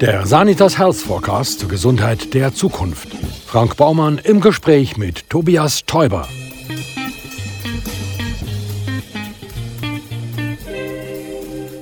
Der 0.00 0.26
Sanitas 0.26 0.78
Health 0.78 0.96
Forecast 0.96 1.60
zur 1.60 1.70
Gesundheit 1.70 2.34
der 2.34 2.52
Zukunft. 2.52 3.08
Frank 3.46 3.76
Baumann 3.76 4.18
im 4.18 4.42
Gespräch 4.42 4.98
mit 4.98 5.30
Tobias 5.30 5.86
Teuber. 5.86 6.28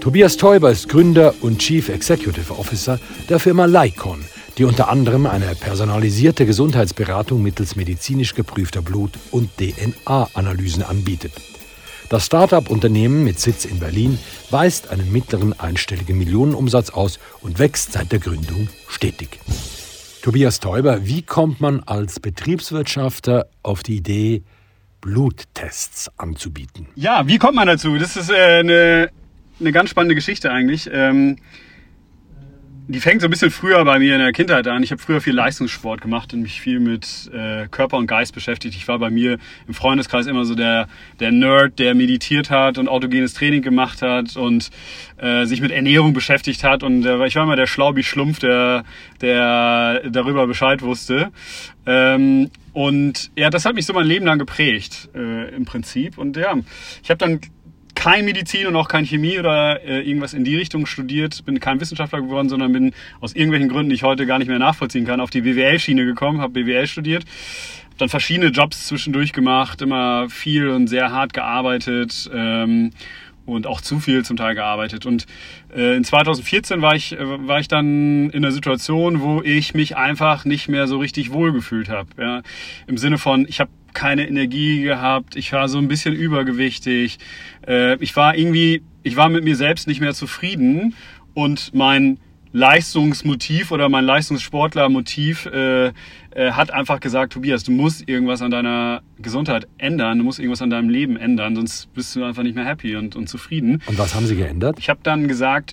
Tobias 0.01 0.37
Teuber 0.37 0.71
ist 0.71 0.89
Gründer 0.89 1.35
und 1.41 1.59
Chief 1.59 1.89
Executive 1.89 2.57
Officer 2.57 3.01
der 3.29 3.41
Firma 3.41 3.65
Lycon, 3.65 4.25
die 4.59 4.65
unter 4.65 4.89
anderem 4.89 5.27
eine 5.27 5.57
personalisierte 5.57 6.47
Gesundheitsberatung 6.47 7.43
mittels 7.43 7.75
medizinisch 7.75 8.35
geprüfter 8.35 8.83
Blut- 8.83 9.19
und 9.33 9.51
DNA-Analysen 9.57 10.85
anbietet. 10.85 11.33
Das 12.11 12.27
Start-up-Unternehmen 12.27 13.25
mit 13.25 13.41
Sitz 13.41 13.65
in 13.65 13.81
Berlin 13.81 14.19
weist 14.51 14.91
einen 14.91 15.11
mittleren 15.11 15.59
einstelligen 15.59 16.19
Millionenumsatz 16.19 16.91
aus 16.91 17.19
und 17.41 17.59
wächst 17.59 17.93
seit 17.93 18.13
der 18.13 18.19
Gründung 18.19 18.69
stetig. 18.89 19.41
Tobias 20.23 20.61
Teuber, 20.61 21.07
wie 21.07 21.23
kommt 21.23 21.61
man 21.61 21.81
als 21.81 22.21
Betriebswirtschafter 22.21 23.47
auf 23.63 23.83
die 23.83 23.97
Idee, 23.97 24.43
Bluttests 25.01 26.11
anzubieten? 26.17 26.87
Ja, 26.95 27.27
wie 27.27 27.39
kommt 27.39 27.57
man 27.57 27.67
dazu? 27.67 27.97
Das 27.99 28.17
ist 28.17 28.31
äh, 28.31 28.61
eine, 28.61 29.11
eine 29.61 29.73
ganz 29.73 29.91
spannende 29.91 30.15
Geschichte 30.15 30.51
eigentlich. 30.51 30.89
Ähm, 30.93 31.37
die 32.87 33.01
fängt 33.01 33.23
so 33.23 33.27
ein 33.27 33.31
bisschen 33.31 33.51
früher 33.51 33.83
bei 33.85 33.99
mir 33.99 34.15
in 34.15 34.21
der 34.21 34.33
Kindheit 34.33 34.69
an. 34.69 34.83
Ich 34.83 34.91
habe 34.91 35.01
früher 35.01 35.21
viel 35.21 35.35
Leistungssport 35.35 36.03
gemacht 36.03 36.35
und 36.35 36.43
mich 36.43 36.61
viel 36.61 36.81
mit 36.81 37.31
äh, 37.33 37.67
Körper 37.69 37.97
und 37.97 38.07
Geist 38.07 38.35
beschäftigt. 38.35 38.77
Ich 38.77 38.87
war 38.89 38.99
bei 38.99 39.09
mir 39.09 39.39
im 39.67 39.73
Freundeskreis 39.73 40.27
immer 40.27 40.45
so 40.45 40.55
der, 40.55 40.89
der 41.19 41.33
Nerd, 41.33 41.79
der 41.79 41.95
meditiert 41.95 42.51
hat 42.51 42.77
und 42.77 42.89
autogenes 42.89 43.33
Training 43.33 43.63
gemacht 43.63 44.03
hat 44.03 44.37
und 44.37 44.71
äh, 45.17 45.47
sich 45.47 45.63
mit 45.63 45.71
Ernährung 45.71 46.13
beschäftigt 46.13 46.63
hat. 46.63 46.83
Und 46.83 47.07
äh, 47.07 47.27
ich 47.27 47.37
war 47.37 47.45
immer 47.45 47.57
der 47.57 47.67
Schlaubi-Schlumpf, 47.67 48.39
der, 48.41 48.85
der 49.23 50.03
darüber 50.11 50.47
Bescheid 50.47 50.83
wusste. 50.83 51.31
Ähm, 51.87 52.51
und 52.75 53.31
ja, 53.37 53.49
das 53.49 53.65
hat 53.65 53.77
mich 53.77 53.87
so 53.87 53.95
mein 53.95 54.07
Leben 54.07 54.27
lang 54.27 54.39
geprägt, 54.39 55.09
äh, 55.15 55.55
im 55.55 55.65
Prinzip. 55.65 56.19
Und 56.19 56.37
ja, 56.37 56.55
ich 57.03 57.09
habe 57.09 57.19
dann 57.19 57.41
kein 58.05 58.27
Medizin 58.27 58.67
und 58.67 58.77
auch 58.77 58.89
kein 58.89 59.07
Chemie 59.07 59.39
oder 59.39 59.83
äh, 59.83 60.03
irgendwas 60.03 60.35
in 60.35 60.45
die 60.45 60.57
Richtung 60.57 60.85
studiert, 60.85 61.43
bin 61.47 61.59
kein 61.59 61.81
Wissenschaftler 61.81 62.21
geworden, 62.21 62.51
sondern 62.51 62.71
bin 62.71 62.93
aus 63.23 63.33
irgendwelchen 63.33 63.71
Gründen, 63.71 63.89
die 63.89 63.95
ich 63.95 64.03
heute 64.03 64.27
gar 64.27 64.39
nicht 64.39 64.49
mehr 64.49 64.59
nachvollziehen 64.59 65.07
kann, 65.07 65.23
auf 65.23 65.31
die 65.31 65.41
BWL-Schiene 65.41 66.05
gekommen, 66.05 66.43
habe 66.43 66.53
BWL 66.53 66.87
studiert, 66.87 67.25
hab 67.25 67.97
dann 67.97 68.11
verschiedene 68.11 68.51
Jobs 68.51 68.89
zwischendurch 68.89 69.33
gemacht, 69.33 69.81
immer 69.81 70.29
viel 70.29 70.69
und 70.69 70.89
sehr 70.89 71.13
hart 71.13 71.33
gearbeitet 71.33 72.31
ähm, 72.31 72.91
und 73.47 73.67
auch 73.67 73.81
zu 73.81 73.99
viel 74.01 74.23
zum 74.23 74.37
Teil 74.37 74.55
gearbeitet. 74.55 75.07
Und 75.07 75.25
äh, 75.75 75.97
in 75.97 76.05
2014 76.05 76.83
war 76.83 76.95
ich, 76.95 77.19
äh, 77.19 77.49
war 77.49 77.61
ich 77.61 77.69
dann 77.69 78.29
in 78.29 78.45
einer 78.45 78.53
Situation, 78.53 79.23
wo 79.23 79.41
ich 79.41 79.73
mich 79.73 79.97
einfach 79.97 80.45
nicht 80.45 80.69
mehr 80.69 80.89
so 80.89 80.99
richtig 80.99 81.33
wohlgefühlt 81.33 81.89
habe. 81.89 82.11
Ja? 82.19 82.43
Im 82.87 82.99
Sinne 82.99 83.17
von, 83.17 83.47
ich 83.49 83.61
habe 83.61 83.71
keine 83.95 84.29
Energie 84.29 84.83
gehabt, 84.83 85.37
ich 85.37 85.53
war 85.53 85.69
so 85.69 85.79
ein 85.79 85.89
bisschen 85.89 86.15
übergewichtig, 86.15 87.19
äh, 87.67 87.97
ich 88.03 88.15
war 88.17 88.37
irgendwie, 88.37 88.83
ich 89.03 89.17
war 89.17 89.29
mit 89.29 89.45
mir 89.45 89.57
selbst 89.57 89.87
nicht 89.87 90.01
mehr 90.01 90.15
zufrieden 90.15 90.95
und 91.33 91.73
mein 91.75 92.19
Leistungsmotiv 92.55 93.73
oder 93.73 93.89
mein 93.89 94.05
Leistungssportlermotiv 94.05 95.47
äh, 95.47 95.89
äh, 95.89 95.93
hat 96.53 96.73
einfach 96.73 97.01
gesagt, 97.01 97.33
Tobias, 97.33 97.65
du 97.65 97.73
musst 97.73 98.09
irgendwas 98.09 98.43
an 98.43 98.53
deiner 98.53 99.03
Gesundheit 99.19 99.67
ändern, 99.77 100.19
du 100.19 100.25
musst 100.25 100.39
irgendwas 100.39 100.63
an 100.63 100.71
deinem 100.71 100.89
Leben 100.89 101.17
ändern, 101.17 101.57
sonst 101.57 101.93
bist 101.95 102.15
du 102.15 102.23
einfach 102.23 102.45
nicht 102.45 102.55
mehr 102.55 102.65
happy 102.65 102.95
und, 102.95 103.17
und 103.17 103.29
zufrieden. 103.29 103.83
Und 103.87 103.99
was 103.99 104.15
haben 104.15 104.27
Sie 104.27 104.37
geändert? 104.37 104.79
Ich 104.79 104.89
habe 104.89 105.01
dann 105.03 105.27
gesagt, 105.27 105.73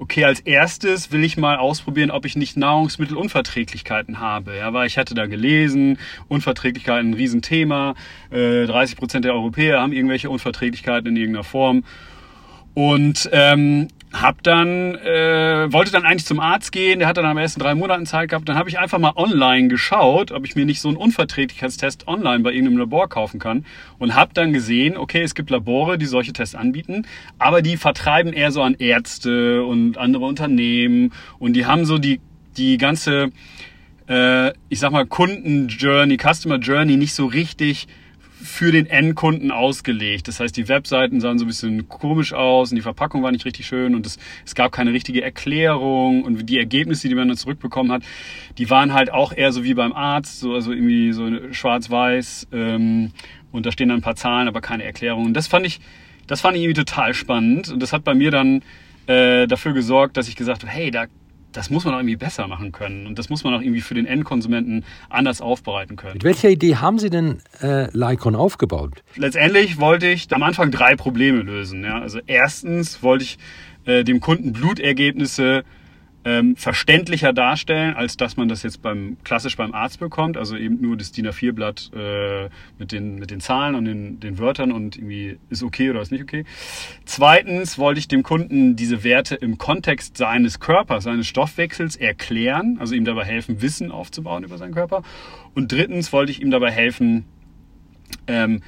okay, 0.00 0.24
als 0.24 0.40
erstes 0.40 1.12
will 1.12 1.22
ich 1.22 1.36
mal 1.36 1.56
ausprobieren, 1.56 2.10
ob 2.10 2.24
ich 2.24 2.34
nicht 2.34 2.56
Nahrungsmittelunverträglichkeiten 2.56 4.18
habe. 4.18 4.56
Ja, 4.56 4.72
weil 4.72 4.86
ich 4.86 4.96
hatte 4.96 5.14
da 5.14 5.26
gelesen, 5.26 5.98
Unverträglichkeiten 6.26 7.10
ein 7.10 7.14
Riesenthema. 7.14 7.94
Äh, 8.30 8.66
30 8.66 8.96
Prozent 8.96 9.24
der 9.26 9.34
Europäer 9.34 9.80
haben 9.80 9.92
irgendwelche 9.92 10.30
Unverträglichkeiten 10.30 11.10
in 11.10 11.16
irgendeiner 11.16 11.44
Form. 11.44 11.84
Und 12.72 13.28
ähm, 13.32 13.88
hab 14.12 14.42
dann 14.42 14.96
äh, 14.96 15.72
wollte 15.72 15.92
dann 15.92 16.04
eigentlich 16.04 16.26
zum 16.26 16.40
Arzt 16.40 16.72
gehen, 16.72 16.98
der 16.98 17.06
hat 17.06 17.16
dann 17.16 17.26
am 17.26 17.38
ersten 17.38 17.60
drei 17.60 17.74
Monaten 17.76 18.06
Zeit 18.06 18.30
gehabt. 18.30 18.48
Dann 18.48 18.56
habe 18.56 18.68
ich 18.68 18.78
einfach 18.78 18.98
mal 18.98 19.12
online 19.14 19.68
geschaut, 19.68 20.32
ob 20.32 20.44
ich 20.44 20.56
mir 20.56 20.64
nicht 20.64 20.80
so 20.80 20.88
einen 20.88 20.96
Unverträglichkeitstest 20.96 22.08
online 22.08 22.40
bei 22.40 22.50
irgendeinem 22.50 22.78
Labor 22.78 23.08
kaufen 23.08 23.38
kann 23.38 23.64
und 23.98 24.16
habe 24.16 24.34
dann 24.34 24.52
gesehen, 24.52 24.96
okay, 24.96 25.22
es 25.22 25.34
gibt 25.34 25.50
Labore, 25.50 25.96
die 25.96 26.06
solche 26.06 26.32
Tests 26.32 26.56
anbieten, 26.56 27.06
aber 27.38 27.62
die 27.62 27.76
vertreiben 27.76 28.32
eher 28.32 28.50
so 28.50 28.62
an 28.62 28.74
Ärzte 28.74 29.62
und 29.64 29.96
andere 29.96 30.24
Unternehmen 30.24 31.12
und 31.38 31.52
die 31.52 31.66
haben 31.66 31.84
so 31.84 31.98
die 31.98 32.20
die 32.56 32.78
ganze 32.78 33.30
äh, 34.08 34.52
ich 34.68 34.80
sag 34.80 34.90
mal 34.90 35.06
Kunden 35.06 35.68
Journey, 35.68 36.18
Customer 36.18 36.56
Journey 36.56 36.96
nicht 36.96 37.14
so 37.14 37.26
richtig 37.26 37.86
für 38.42 38.72
den 38.72 38.86
Endkunden 38.86 39.50
ausgelegt. 39.50 40.26
Das 40.28 40.40
heißt, 40.40 40.56
die 40.56 40.68
Webseiten 40.68 41.20
sahen 41.20 41.38
so 41.38 41.44
ein 41.44 41.48
bisschen 41.48 41.88
komisch 41.88 42.32
aus 42.32 42.70
und 42.70 42.76
die 42.76 42.82
Verpackung 42.82 43.22
war 43.22 43.32
nicht 43.32 43.44
richtig 43.44 43.66
schön 43.66 43.94
und 43.94 44.06
es, 44.06 44.18
es 44.46 44.54
gab 44.54 44.72
keine 44.72 44.92
richtige 44.92 45.22
Erklärung 45.22 46.24
und 46.24 46.46
die 46.46 46.58
Ergebnisse, 46.58 47.08
die 47.08 47.14
man 47.14 47.28
dann 47.28 47.36
zurückbekommen 47.36 47.92
hat, 47.92 48.02
die 48.56 48.70
waren 48.70 48.94
halt 48.94 49.12
auch 49.12 49.32
eher 49.32 49.52
so 49.52 49.62
wie 49.62 49.74
beim 49.74 49.92
Arzt, 49.92 50.40
so, 50.40 50.54
also 50.54 50.72
irgendwie 50.72 51.12
so 51.12 51.52
schwarz-weiß 51.52 52.48
ähm, 52.52 53.12
und 53.52 53.66
da 53.66 53.72
stehen 53.72 53.88
dann 53.88 53.98
ein 53.98 54.02
paar 54.02 54.16
Zahlen, 54.16 54.48
aber 54.48 54.60
keine 54.60 54.84
Erklärung. 54.84 55.26
Und 55.26 55.34
das 55.34 55.46
fand 55.46 55.66
ich, 55.66 55.80
das 56.26 56.40
fand 56.40 56.56
ich 56.56 56.62
irgendwie 56.62 56.82
total 56.82 57.12
spannend 57.14 57.68
und 57.68 57.80
das 57.80 57.92
hat 57.92 58.04
bei 58.04 58.14
mir 58.14 58.30
dann 58.30 58.62
äh, 59.06 59.46
dafür 59.46 59.74
gesorgt, 59.74 60.16
dass 60.16 60.28
ich 60.28 60.36
gesagt 60.36 60.62
habe, 60.62 60.72
hey, 60.72 60.90
da 60.90 61.06
das 61.52 61.70
muss 61.70 61.84
man 61.84 61.94
auch 61.94 61.98
irgendwie 61.98 62.16
besser 62.16 62.46
machen 62.46 62.72
können 62.72 63.06
und 63.06 63.18
das 63.18 63.28
muss 63.28 63.44
man 63.44 63.54
auch 63.54 63.60
irgendwie 63.60 63.80
für 63.80 63.94
den 63.94 64.06
Endkonsumenten 64.06 64.84
anders 65.08 65.40
aufbereiten 65.40 65.96
können. 65.96 66.14
Mit 66.14 66.24
welcher 66.24 66.50
Idee 66.50 66.76
haben 66.76 66.98
Sie 66.98 67.10
denn 67.10 67.40
äh, 67.60 67.88
Lycon 67.96 68.36
aufgebaut? 68.36 69.02
Letztendlich 69.16 69.78
wollte 69.78 70.08
ich 70.08 70.32
am 70.32 70.42
Anfang 70.42 70.70
drei 70.70 70.96
Probleme 70.96 71.42
lösen. 71.42 71.84
Ja. 71.84 72.00
Also 72.00 72.20
erstens 72.26 73.02
wollte 73.02 73.24
ich 73.24 73.38
äh, 73.84 74.04
dem 74.04 74.20
Kunden 74.20 74.52
Blutergebnisse 74.52 75.64
ähm, 76.24 76.54
verständlicher 76.56 77.32
darstellen, 77.32 77.94
als 77.94 78.16
dass 78.16 78.36
man 78.36 78.48
das 78.48 78.62
jetzt 78.62 78.82
beim 78.82 79.16
klassisch 79.24 79.56
beim 79.56 79.72
Arzt 79.72 80.00
bekommt, 80.00 80.36
also 80.36 80.56
eben 80.56 80.80
nur 80.80 80.96
das 80.96 81.12
DIN 81.12 81.26
A4-Blatt 81.26 81.90
äh, 81.94 82.48
mit, 82.78 82.92
den, 82.92 83.18
mit 83.18 83.30
den 83.30 83.40
Zahlen 83.40 83.74
und 83.74 83.86
den, 83.86 84.20
den 84.20 84.38
Wörtern 84.38 84.72
und 84.72 84.96
irgendwie 84.96 85.38
ist 85.48 85.62
okay 85.62 85.90
oder 85.90 86.02
ist 86.02 86.12
nicht 86.12 86.22
okay. 86.22 86.44
Zweitens 87.06 87.78
wollte 87.78 88.00
ich 88.00 88.08
dem 88.08 88.22
Kunden 88.22 88.76
diese 88.76 89.02
Werte 89.02 89.34
im 89.34 89.56
Kontext 89.56 90.18
seines 90.18 90.60
Körpers, 90.60 91.04
seines 91.04 91.26
Stoffwechsels 91.26 91.96
erklären, 91.96 92.76
also 92.80 92.94
ihm 92.94 93.04
dabei 93.04 93.24
helfen, 93.24 93.62
Wissen 93.62 93.90
aufzubauen 93.90 94.44
über 94.44 94.58
seinen 94.58 94.74
Körper. 94.74 95.02
Und 95.54 95.72
drittens 95.72 96.12
wollte 96.12 96.32
ich 96.32 96.42
ihm 96.42 96.50
dabei 96.50 96.70
helfen, 96.70 97.24
ähm, 98.26 98.56
äh, 98.56 98.60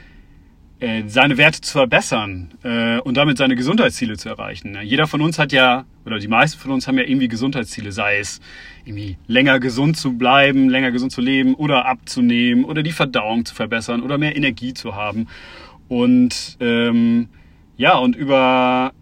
seine 1.07 1.37
Werte 1.39 1.61
zu 1.61 1.73
verbessern 1.73 2.51
äh, 2.65 2.99
und 2.99 3.17
damit 3.17 3.39
seine 3.39 3.55
Gesundheitsziele 3.55 4.17
zu 4.17 4.29
erreichen. 4.29 4.77
Jeder 4.83 5.07
von 5.07 5.21
uns 5.21 5.39
hat 5.39 5.53
ja, 5.53 5.85
oder 6.05 6.19
die 6.19 6.29
meisten 6.29 6.59
von 6.59 6.73
uns 6.73 6.89
haben 6.89 6.99
ja 6.99 7.05
irgendwie 7.05 7.29
Gesundheitsziele, 7.29 7.93
sei 7.93 8.19
es 8.19 8.41
irgendwie 8.85 9.17
länger 9.29 9.61
gesund 9.61 9.97
zu 9.97 10.19
bleiben, 10.19 10.69
länger 10.69 10.91
gesund 10.91 11.13
zu 11.13 11.21
leben 11.21 11.55
oder 11.55 11.87
abzunehmen 11.87 12.65
oder 12.65 12.83
die 12.83 12.93
Verdauung 12.93 13.45
zu 13.45 13.55
verbessern 13.55 14.03
oder 14.03 14.19
mehr 14.19 14.37
Energie 14.37 14.75
zu 14.75 14.97
haben. 14.97 15.29
Und 15.89 16.57
ähm, 16.61 17.29
ja, 17.77 17.97
und 17.97 18.17
über, 18.17 18.93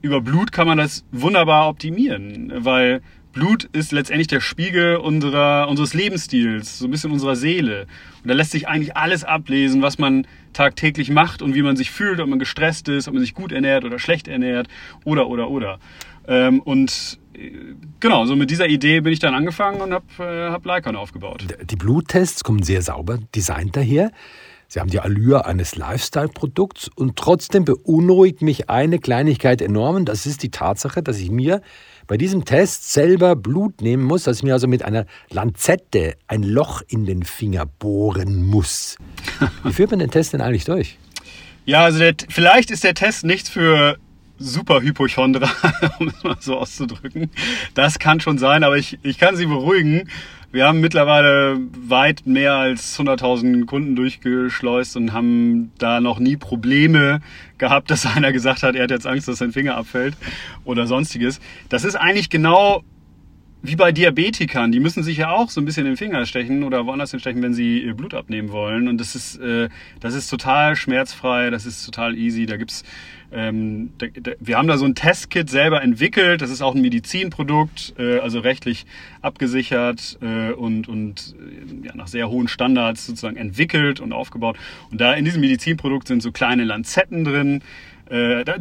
über 0.00 0.20
Blut 0.20 0.52
kann 0.52 0.66
man 0.66 0.78
das 0.78 1.04
wunderbar 1.12 1.68
optimieren, 1.68 2.52
weil 2.56 3.02
Blut 3.34 3.64
ist 3.72 3.92
letztendlich 3.92 4.28
der 4.28 4.40
Spiegel 4.40 4.96
unserer, 4.96 5.68
unseres 5.68 5.92
Lebensstils, 5.92 6.78
so 6.78 6.86
ein 6.86 6.90
bisschen 6.90 7.10
unserer 7.10 7.36
Seele. 7.36 7.86
Und 8.22 8.28
da 8.28 8.34
lässt 8.34 8.52
sich 8.52 8.68
eigentlich 8.68 8.96
alles 8.96 9.24
ablesen, 9.24 9.82
was 9.82 9.98
man 9.98 10.26
tagtäglich 10.52 11.10
macht 11.10 11.42
und 11.42 11.54
wie 11.54 11.62
man 11.62 11.76
sich 11.76 11.90
fühlt, 11.90 12.20
ob 12.20 12.28
man 12.28 12.38
gestresst 12.38 12.88
ist, 12.88 13.08
ob 13.08 13.14
man 13.14 13.22
sich 13.22 13.34
gut 13.34 13.52
ernährt 13.52 13.84
oder 13.84 13.98
schlecht 13.98 14.28
ernährt 14.28 14.68
oder, 15.04 15.26
oder, 15.26 15.50
oder. 15.50 15.78
Ähm, 16.26 16.60
und 16.60 17.18
äh, 17.34 17.50
genau, 18.00 18.24
so 18.24 18.36
mit 18.36 18.50
dieser 18.50 18.68
Idee 18.68 19.00
bin 19.00 19.12
ich 19.12 19.18
dann 19.18 19.34
angefangen 19.34 19.80
und 19.80 19.92
habe 19.92 20.06
äh, 20.20 20.50
hab 20.50 20.64
Lycon 20.64 20.96
aufgebaut. 20.96 21.44
Die 21.62 21.76
Bluttests 21.76 22.44
kommen 22.44 22.62
sehr 22.62 22.82
sauber 22.82 23.18
designt 23.34 23.76
daher. 23.76 24.12
Sie 24.68 24.80
haben 24.80 24.90
die 24.90 25.00
Allure 25.00 25.44
eines 25.44 25.76
Lifestyle-Produkts 25.76 26.90
und 26.96 27.16
trotzdem 27.16 27.64
beunruhigt 27.64 28.42
mich 28.42 28.70
eine 28.70 28.98
Kleinigkeit 28.98 29.60
enorm. 29.60 30.04
Das 30.04 30.26
ist 30.26 30.42
die 30.42 30.50
Tatsache, 30.50 31.02
dass 31.02 31.18
ich 31.18 31.30
mir 31.30 31.60
bei 32.06 32.16
diesem 32.16 32.44
Test 32.44 32.92
selber 32.92 33.36
Blut 33.36 33.80
nehmen 33.80 34.04
muss, 34.04 34.24
dass 34.24 34.38
ich 34.38 34.42
mir 34.42 34.52
also 34.52 34.66
mit 34.66 34.84
einer 34.84 35.06
Lanzette 35.30 36.16
ein 36.26 36.42
Loch 36.42 36.82
in 36.88 37.04
den 37.04 37.22
Finger 37.22 37.66
bohren 37.66 38.44
muss. 38.44 38.96
Wie 39.62 39.72
führt 39.72 39.90
man 39.90 40.00
den 40.00 40.10
Test 40.10 40.32
denn 40.32 40.40
eigentlich 40.40 40.64
durch? 40.64 40.98
Ja, 41.64 41.84
also 41.84 41.98
der, 41.98 42.14
vielleicht 42.28 42.70
ist 42.70 42.84
der 42.84 42.94
Test 42.94 43.24
nichts 43.24 43.48
für 43.48 43.96
Superhypochondra, 44.38 45.48
um 45.98 46.08
es 46.08 46.22
mal 46.22 46.36
so 46.40 46.58
auszudrücken. 46.58 47.30
Das 47.74 47.98
kann 47.98 48.20
schon 48.20 48.38
sein, 48.38 48.64
aber 48.64 48.76
ich, 48.76 48.98
ich 49.02 49.18
kann 49.18 49.36
Sie 49.36 49.46
beruhigen. 49.46 50.10
Wir 50.54 50.68
haben 50.68 50.78
mittlerweile 50.80 51.58
weit 51.76 52.28
mehr 52.28 52.54
als 52.54 52.96
100.000 52.96 53.66
Kunden 53.66 53.96
durchgeschleust 53.96 54.96
und 54.96 55.12
haben 55.12 55.72
da 55.78 56.00
noch 56.00 56.20
nie 56.20 56.36
Probleme 56.36 57.22
gehabt, 57.58 57.90
dass 57.90 58.06
einer 58.06 58.30
gesagt 58.30 58.62
hat, 58.62 58.76
er 58.76 58.84
hat 58.84 58.92
jetzt 58.92 59.04
Angst, 59.04 59.26
dass 59.26 59.38
sein 59.38 59.50
Finger 59.50 59.76
abfällt 59.76 60.16
oder 60.64 60.86
sonstiges. 60.86 61.40
Das 61.70 61.82
ist 61.82 61.96
eigentlich 61.96 62.30
genau 62.30 62.84
wie 63.62 63.74
bei 63.74 63.90
Diabetikern, 63.90 64.70
die 64.70 64.78
müssen 64.78 65.02
sich 65.02 65.16
ja 65.16 65.32
auch 65.32 65.50
so 65.50 65.60
ein 65.60 65.64
bisschen 65.64 65.86
den 65.86 65.96
Finger 65.96 66.24
stechen 66.24 66.62
oder 66.62 66.86
woanders 66.86 67.10
hinstechen, 67.10 67.42
wenn 67.42 67.54
sie 67.54 67.92
Blut 67.94 68.14
abnehmen 68.14 68.52
wollen. 68.52 68.86
Und 68.86 68.98
das 68.98 69.16
ist, 69.16 69.40
äh, 69.40 69.70
das 69.98 70.14
ist 70.14 70.28
total 70.28 70.76
schmerzfrei, 70.76 71.50
das 71.50 71.66
ist 71.66 71.84
total 71.84 72.16
easy. 72.16 72.46
Da 72.46 72.58
gibt's 72.58 72.84
ähm, 73.34 73.90
da, 73.98 74.06
da, 74.06 74.32
wir 74.38 74.56
haben 74.56 74.68
da 74.68 74.78
so 74.78 74.84
ein 74.84 74.94
Testkit 74.94 75.50
selber 75.50 75.82
entwickelt. 75.82 76.40
Das 76.40 76.50
ist 76.50 76.62
auch 76.62 76.74
ein 76.74 76.80
Medizinprodukt, 76.80 77.94
äh, 77.98 78.20
also 78.20 78.38
rechtlich 78.38 78.86
abgesichert 79.22 80.18
äh, 80.22 80.52
und, 80.52 80.86
und 80.88 81.34
äh, 81.38 81.86
ja, 81.86 81.96
nach 81.96 82.06
sehr 82.06 82.30
hohen 82.30 82.46
Standards 82.46 83.06
sozusagen 83.06 83.36
entwickelt 83.36 83.98
und 83.98 84.12
aufgebaut. 84.12 84.56
Und 84.92 85.00
da 85.00 85.14
in 85.14 85.24
diesem 85.24 85.40
Medizinprodukt 85.40 86.06
sind 86.06 86.22
so 86.22 86.30
kleine 86.30 86.62
Lanzetten 86.62 87.24
drin. 87.24 87.62
Äh, 88.08 88.44
da, 88.44 88.54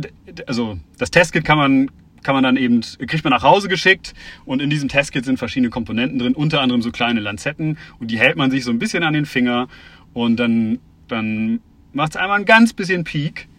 also 0.47 0.79
das 0.97 1.11
Testkit 1.11 1.45
kann 1.45 1.57
man 1.57 1.91
kann 2.23 2.35
man 2.35 2.43
dann 2.45 2.55
eben, 2.55 2.79
kriegt 3.05 3.25
man 3.25 3.31
nach 3.31 3.43
Hause 3.43 3.67
geschickt 3.67 4.13
und 4.45 4.61
in 4.61 4.69
diesem 4.69 4.87
Testkit 4.87 5.25
sind 5.25 5.37
verschiedene 5.37 5.69
Komponenten 5.69 6.19
drin, 6.19 6.35
unter 6.35 6.61
anderem 6.61 6.81
so 6.81 6.89
kleine 6.89 7.19
Lanzetten 7.19 7.77
und 7.99 8.11
die 8.11 8.17
hält 8.17 8.37
man 8.37 8.49
sich 8.49 8.63
so 8.63 8.71
ein 8.71 8.79
bisschen 8.79 9.03
an 9.03 9.13
den 9.13 9.25
Finger 9.25 9.67
und 10.13 10.37
dann, 10.37 10.79
dann 11.09 11.59
macht 11.91 12.11
es 12.11 12.15
einmal 12.15 12.39
ein 12.39 12.45
ganz 12.45 12.71
bisschen 12.71 13.03
Peak 13.03 13.49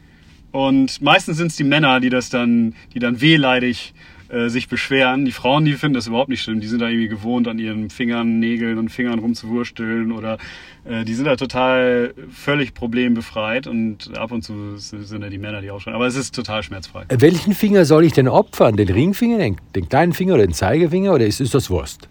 und 0.55 1.03
meistens 1.03 1.39
sind 1.39 1.49
es 1.49 1.56
die 1.56 1.65
Männer, 1.65 1.99
die 1.99 2.11
das 2.11 2.31
dann, 2.31 2.77
die 2.95 3.01
dann 3.01 3.21
wehleidig 3.21 3.93
äh, 4.29 4.49
sich 4.49 4.69
beschweren. 4.69 5.25
Die 5.25 5.33
Frauen, 5.33 5.65
die 5.65 5.73
finden 5.73 5.95
das 5.95 6.06
überhaupt 6.06 6.29
nicht 6.29 6.43
schlimm. 6.43 6.61
Die 6.61 6.69
sind 6.69 6.79
da 6.79 6.89
irgendwie 6.89 7.09
gewohnt, 7.09 7.49
an 7.49 7.59
ihren 7.59 7.91
Fingern, 7.91 8.39
Nägeln 8.39 8.79
und 8.79 8.89
Fingern 8.89 9.19
rumzuwursteln 9.19 10.12
oder 10.12 10.39
äh, 10.85 11.05
die 11.05 11.15
sind 11.15 11.25
da 11.25 11.35
total 11.35 12.15
völlig 12.31 12.73
problembefreit 12.73 13.67
und 13.67 14.17
ab 14.17 14.31
und 14.31 14.43
zu 14.43 14.77
sind 14.77 15.23
da 15.23 15.29
die 15.29 15.39
Männer, 15.39 15.61
die 15.61 15.73
ausschauen. 15.73 15.95
Aber 15.95 16.06
es 16.06 16.15
ist 16.15 16.37
total 16.37 16.62
schmerzfrei. 16.62 17.03
Äh, 17.09 17.17
welchen 17.19 17.53
Finger 17.53 17.85
soll 17.85 18.05
ich 18.05 18.12
denn 18.12 18.29
opfern? 18.29 18.77
Den 18.77 18.91
Ringfinger, 18.91 19.39
den, 19.39 19.57
den 19.75 19.89
kleinen 19.89 20.12
Finger 20.12 20.35
oder 20.35 20.47
den 20.47 20.55
Zeigefinger 20.55 21.15
oder 21.15 21.27
ist, 21.27 21.41
ist 21.41 21.53
das 21.53 21.69
Wurst? 21.69 22.09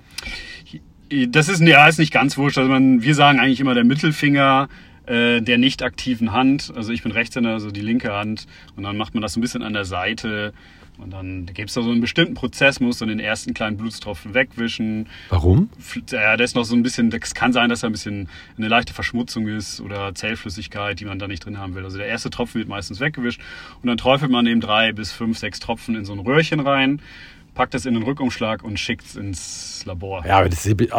Das 1.29 1.47
ist, 1.47 1.61
ja, 1.61 1.87
ist 1.87 1.97
nicht 1.97 2.11
ganz 2.11 2.37
wurscht. 2.37 2.57
Also 2.57 2.69
man, 2.69 3.03
wir 3.03 3.15
sagen 3.15 3.39
eigentlich 3.39 3.61
immer 3.61 3.73
der 3.73 3.85
Mittelfinger 3.85 4.67
äh, 5.05 5.41
der 5.41 5.57
nicht 5.57 5.83
aktiven 5.83 6.31
Hand. 6.31 6.71
Also 6.75 6.91
ich 6.91 7.03
bin 7.03 7.11
Rechtshänder, 7.11 7.51
also 7.51 7.71
die 7.71 7.81
linke 7.81 8.13
Hand. 8.13 8.47
Und 8.75 8.83
dann 8.83 8.97
macht 8.97 9.13
man 9.13 9.21
das 9.21 9.33
so 9.33 9.39
ein 9.39 9.41
bisschen 9.41 9.63
an 9.63 9.73
der 9.73 9.85
Seite. 9.85 10.53
Und 10.97 11.11
dann 11.11 11.47
gibt 11.47 11.69
es 11.69 11.75
da 11.75 11.81
so 11.81 11.89
einen 11.89 12.01
bestimmten 12.01 12.35
Prozess, 12.35 12.79
muss 12.79 12.99
so 12.99 13.05
den 13.05 13.19
ersten 13.19 13.53
kleinen 13.53 13.77
Blutstropfen 13.77 14.33
wegwischen. 14.33 15.07
Warum? 15.29 15.69
Ja, 16.11 16.37
da 16.37 16.43
ist 16.43 16.55
noch 16.55 16.65
so 16.65 16.75
ein 16.75 16.83
bisschen, 16.83 17.09
das 17.09 17.33
kann 17.33 17.51
sein, 17.51 17.69
dass 17.69 17.81
da 17.81 17.87
ein 17.87 17.93
bisschen 17.93 18.29
eine 18.57 18.67
leichte 18.67 18.93
Verschmutzung 18.93 19.47
ist 19.47 19.81
oder 19.81 20.13
Zellflüssigkeit, 20.13 20.99
die 20.99 21.05
man 21.05 21.17
da 21.17 21.27
nicht 21.27 21.45
drin 21.45 21.57
haben 21.57 21.73
will. 21.73 21.83
Also 21.83 21.97
der 21.97 22.07
erste 22.07 22.29
Tropfen 22.29 22.59
wird 22.59 22.69
meistens 22.69 22.99
weggewischt 22.99 23.41
und 23.81 23.87
dann 23.87 23.97
träufelt 23.97 24.31
man 24.31 24.45
eben 24.45 24.61
drei 24.61 24.91
bis 24.91 25.11
fünf, 25.11 25.39
sechs 25.39 25.59
Tropfen 25.59 25.95
in 25.95 26.05
so 26.05 26.13
ein 26.13 26.19
Röhrchen 26.19 26.59
rein 26.59 27.01
packt 27.53 27.75
es 27.75 27.85
in 27.85 27.93
den 27.93 28.03
Rückumschlag 28.03 28.63
und 28.63 28.79
schickt 28.79 29.05
es 29.05 29.15
ins 29.15 29.83
Labor. 29.85 30.25
Ja, 30.25 30.43
das 30.47 30.65
ist, 30.65 30.93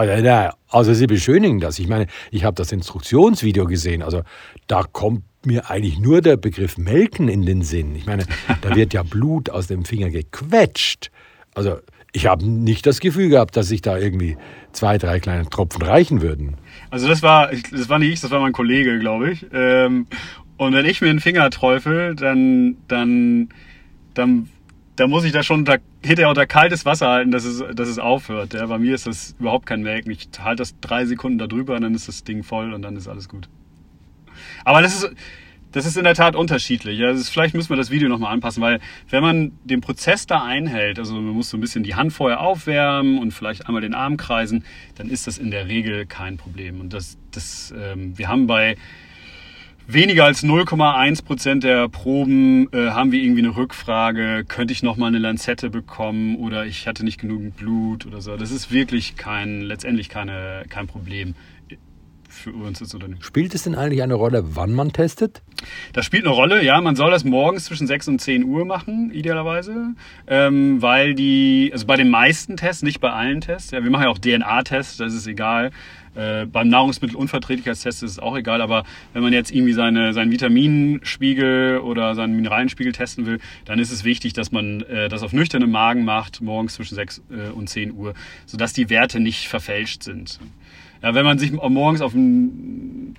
also 0.68 0.94
Sie 0.94 1.06
beschönigen 1.06 1.60
das. 1.60 1.78
Ich 1.78 1.88
meine, 1.88 2.06
ich 2.30 2.44
habe 2.44 2.54
das 2.54 2.72
Instruktionsvideo 2.72 3.66
gesehen. 3.66 4.02
Also 4.02 4.22
da 4.66 4.82
kommt 4.84 5.22
mir 5.44 5.70
eigentlich 5.70 5.98
nur 5.98 6.20
der 6.20 6.36
Begriff 6.36 6.78
Melken 6.78 7.28
in 7.28 7.42
den 7.42 7.62
Sinn. 7.62 7.94
Ich 7.94 8.06
meine, 8.06 8.24
da 8.60 8.74
wird 8.74 8.94
ja 8.94 9.02
Blut 9.08 9.50
aus 9.50 9.66
dem 9.66 9.84
Finger 9.84 10.10
gequetscht. 10.10 11.10
Also 11.54 11.78
ich 12.12 12.26
habe 12.26 12.46
nicht 12.46 12.86
das 12.86 13.00
Gefühl 13.00 13.28
gehabt, 13.28 13.56
dass 13.56 13.68
sich 13.68 13.82
da 13.82 13.98
irgendwie 13.98 14.36
zwei, 14.72 14.98
drei 14.98 15.20
kleine 15.20 15.48
Tropfen 15.48 15.82
reichen 15.82 16.22
würden. 16.22 16.56
Also 16.90 17.08
das 17.08 17.22
war, 17.22 17.50
das 17.50 17.88
war 17.88 17.98
nicht 17.98 18.12
ich, 18.12 18.20
das 18.20 18.30
war 18.30 18.40
mein 18.40 18.52
Kollege, 18.52 18.98
glaube 19.00 19.32
ich. 19.32 19.46
Ähm, 19.52 20.06
und 20.56 20.72
wenn 20.72 20.86
ich 20.86 21.00
mir 21.00 21.08
den 21.08 21.20
Finger 21.20 21.50
träufel, 21.50 22.14
dann, 22.14 22.76
dann, 22.86 23.48
dann 24.14 24.48
da 24.96 25.06
muss 25.06 25.24
ich 25.24 25.32
da 25.32 25.42
schon 25.42 25.60
unter, 25.60 25.78
hinterher 26.02 26.28
unter 26.28 26.46
kaltes 26.46 26.84
Wasser 26.84 27.08
halten, 27.08 27.30
dass 27.30 27.44
es, 27.44 27.62
dass 27.74 27.88
es 27.88 27.98
aufhört. 27.98 28.54
Ja, 28.54 28.66
bei 28.66 28.78
mir 28.78 28.94
ist 28.94 29.06
das 29.06 29.34
überhaupt 29.38 29.66
kein 29.66 29.82
Melken. 29.82 30.10
Ich 30.12 30.28
halte 30.38 30.62
das 30.62 30.78
drei 30.80 31.04
Sekunden 31.04 31.38
da 31.38 31.46
drüber 31.46 31.74
und 31.74 31.82
dann 31.82 31.94
ist 31.94 32.08
das 32.08 32.24
Ding 32.24 32.42
voll 32.42 32.72
und 32.72 32.82
dann 32.82 32.96
ist 32.96 33.08
alles 33.08 33.28
gut. 33.28 33.48
Aber 34.64 34.82
das 34.82 35.02
ist, 35.02 35.14
das 35.72 35.86
ist 35.86 35.96
in 35.96 36.04
der 36.04 36.14
Tat 36.14 36.36
unterschiedlich. 36.36 37.00
Ja, 37.00 37.10
ist, 37.10 37.30
vielleicht 37.30 37.54
müssen 37.54 37.70
wir 37.70 37.76
das 37.76 37.90
Video 37.90 38.08
nochmal 38.08 38.32
anpassen, 38.32 38.62
weil 38.62 38.78
wenn 39.10 39.22
man 39.22 39.52
den 39.64 39.80
Prozess 39.80 40.26
da 40.26 40.44
einhält, 40.44 41.00
also 41.00 41.14
man 41.14 41.34
muss 41.34 41.50
so 41.50 41.56
ein 41.56 41.60
bisschen 41.60 41.82
die 41.82 41.96
Hand 41.96 42.12
vorher 42.12 42.40
aufwärmen 42.40 43.18
und 43.18 43.32
vielleicht 43.32 43.66
einmal 43.66 43.82
den 43.82 43.94
Arm 43.94 44.16
kreisen, 44.16 44.64
dann 44.94 45.10
ist 45.10 45.26
das 45.26 45.38
in 45.38 45.50
der 45.50 45.66
Regel 45.66 46.06
kein 46.06 46.36
Problem. 46.36 46.80
Und 46.80 46.92
das, 46.92 47.18
das, 47.32 47.74
ähm, 47.76 48.16
wir 48.16 48.28
haben 48.28 48.46
bei 48.46 48.76
weniger 49.86 50.24
als 50.24 50.42
0,1 50.42 51.24
Prozent 51.24 51.64
der 51.64 51.88
Proben 51.88 52.72
äh, 52.72 52.90
haben 52.90 53.12
wir 53.12 53.20
irgendwie 53.22 53.42
eine 53.42 53.56
Rückfrage, 53.56 54.44
könnte 54.46 54.72
ich 54.72 54.82
noch 54.82 54.96
mal 54.96 55.08
eine 55.08 55.18
Lanzette 55.18 55.70
bekommen 55.70 56.36
oder 56.36 56.66
ich 56.66 56.86
hatte 56.86 57.04
nicht 57.04 57.20
genügend 57.20 57.56
Blut 57.56 58.06
oder 58.06 58.20
so. 58.20 58.36
Das 58.36 58.50
ist 58.50 58.72
wirklich 58.72 59.16
kein, 59.16 59.62
letztendlich 59.62 60.08
keine, 60.08 60.64
kein 60.68 60.86
Problem 60.86 61.34
für 62.44 62.52
uns 62.52 62.80
als 62.82 62.92
Unternehmen. 62.94 63.22
Spielt 63.22 63.54
es 63.54 63.62
denn 63.62 63.74
eigentlich 63.74 64.02
eine 64.02 64.14
Rolle, 64.14 64.54
wann 64.54 64.72
man 64.72 64.92
testet? 64.92 65.42
Das 65.94 66.04
spielt 66.04 66.24
eine 66.26 66.34
Rolle, 66.34 66.62
ja. 66.62 66.80
Man 66.80 66.94
soll 66.94 67.10
das 67.10 67.24
morgens 67.24 67.64
zwischen 67.64 67.86
6 67.86 68.08
und 68.08 68.20
10 68.20 68.44
Uhr 68.44 68.66
machen, 68.66 69.10
idealerweise. 69.12 69.94
Ähm, 70.26 70.82
weil 70.82 71.14
die, 71.14 71.70
also 71.72 71.86
bei 71.86 71.96
den 71.96 72.10
meisten 72.10 72.56
Tests, 72.56 72.82
nicht 72.82 73.00
bei 73.00 73.10
allen 73.10 73.40
Tests, 73.40 73.70
ja, 73.70 73.82
wir 73.82 73.90
machen 73.90 74.02
ja 74.04 74.08
auch 74.10 74.18
DNA-Tests, 74.18 74.98
das 74.98 75.14
ist 75.14 75.26
egal. 75.26 75.70
Äh, 76.14 76.46
beim 76.46 76.68
Nahrungsmittelunverträglichkeitstest 76.68 78.02
ist 78.02 78.10
es 78.12 78.18
auch 78.18 78.36
egal, 78.36 78.60
aber 78.60 78.84
wenn 79.14 79.22
man 79.22 79.32
jetzt 79.32 79.50
irgendwie 79.50 79.72
seine, 79.72 80.12
seinen 80.12 80.30
Vitaminspiegel 80.30 81.78
oder 81.78 82.14
seinen 82.14 82.36
Mineralienspiegel 82.36 82.92
testen 82.92 83.26
will, 83.26 83.40
dann 83.64 83.78
ist 83.78 83.90
es 83.90 84.04
wichtig, 84.04 84.34
dass 84.34 84.52
man 84.52 84.82
äh, 84.82 85.08
das 85.08 85.22
auf 85.22 85.32
nüchternem 85.32 85.70
Magen 85.70 86.04
macht, 86.04 86.40
morgens 86.40 86.74
zwischen 86.74 86.94
6 86.94 87.22
äh, 87.30 87.50
und 87.50 87.68
10 87.68 87.92
Uhr, 87.92 88.14
sodass 88.46 88.74
die 88.74 88.90
Werte 88.90 89.18
nicht 89.18 89.48
verfälscht 89.48 90.02
sind. 90.04 90.38
Ja, 91.04 91.14
wenn 91.14 91.26
man 91.26 91.38
sich 91.38 91.52
morgens 91.52 92.00
auf 92.00 92.14
ein 92.14 93.14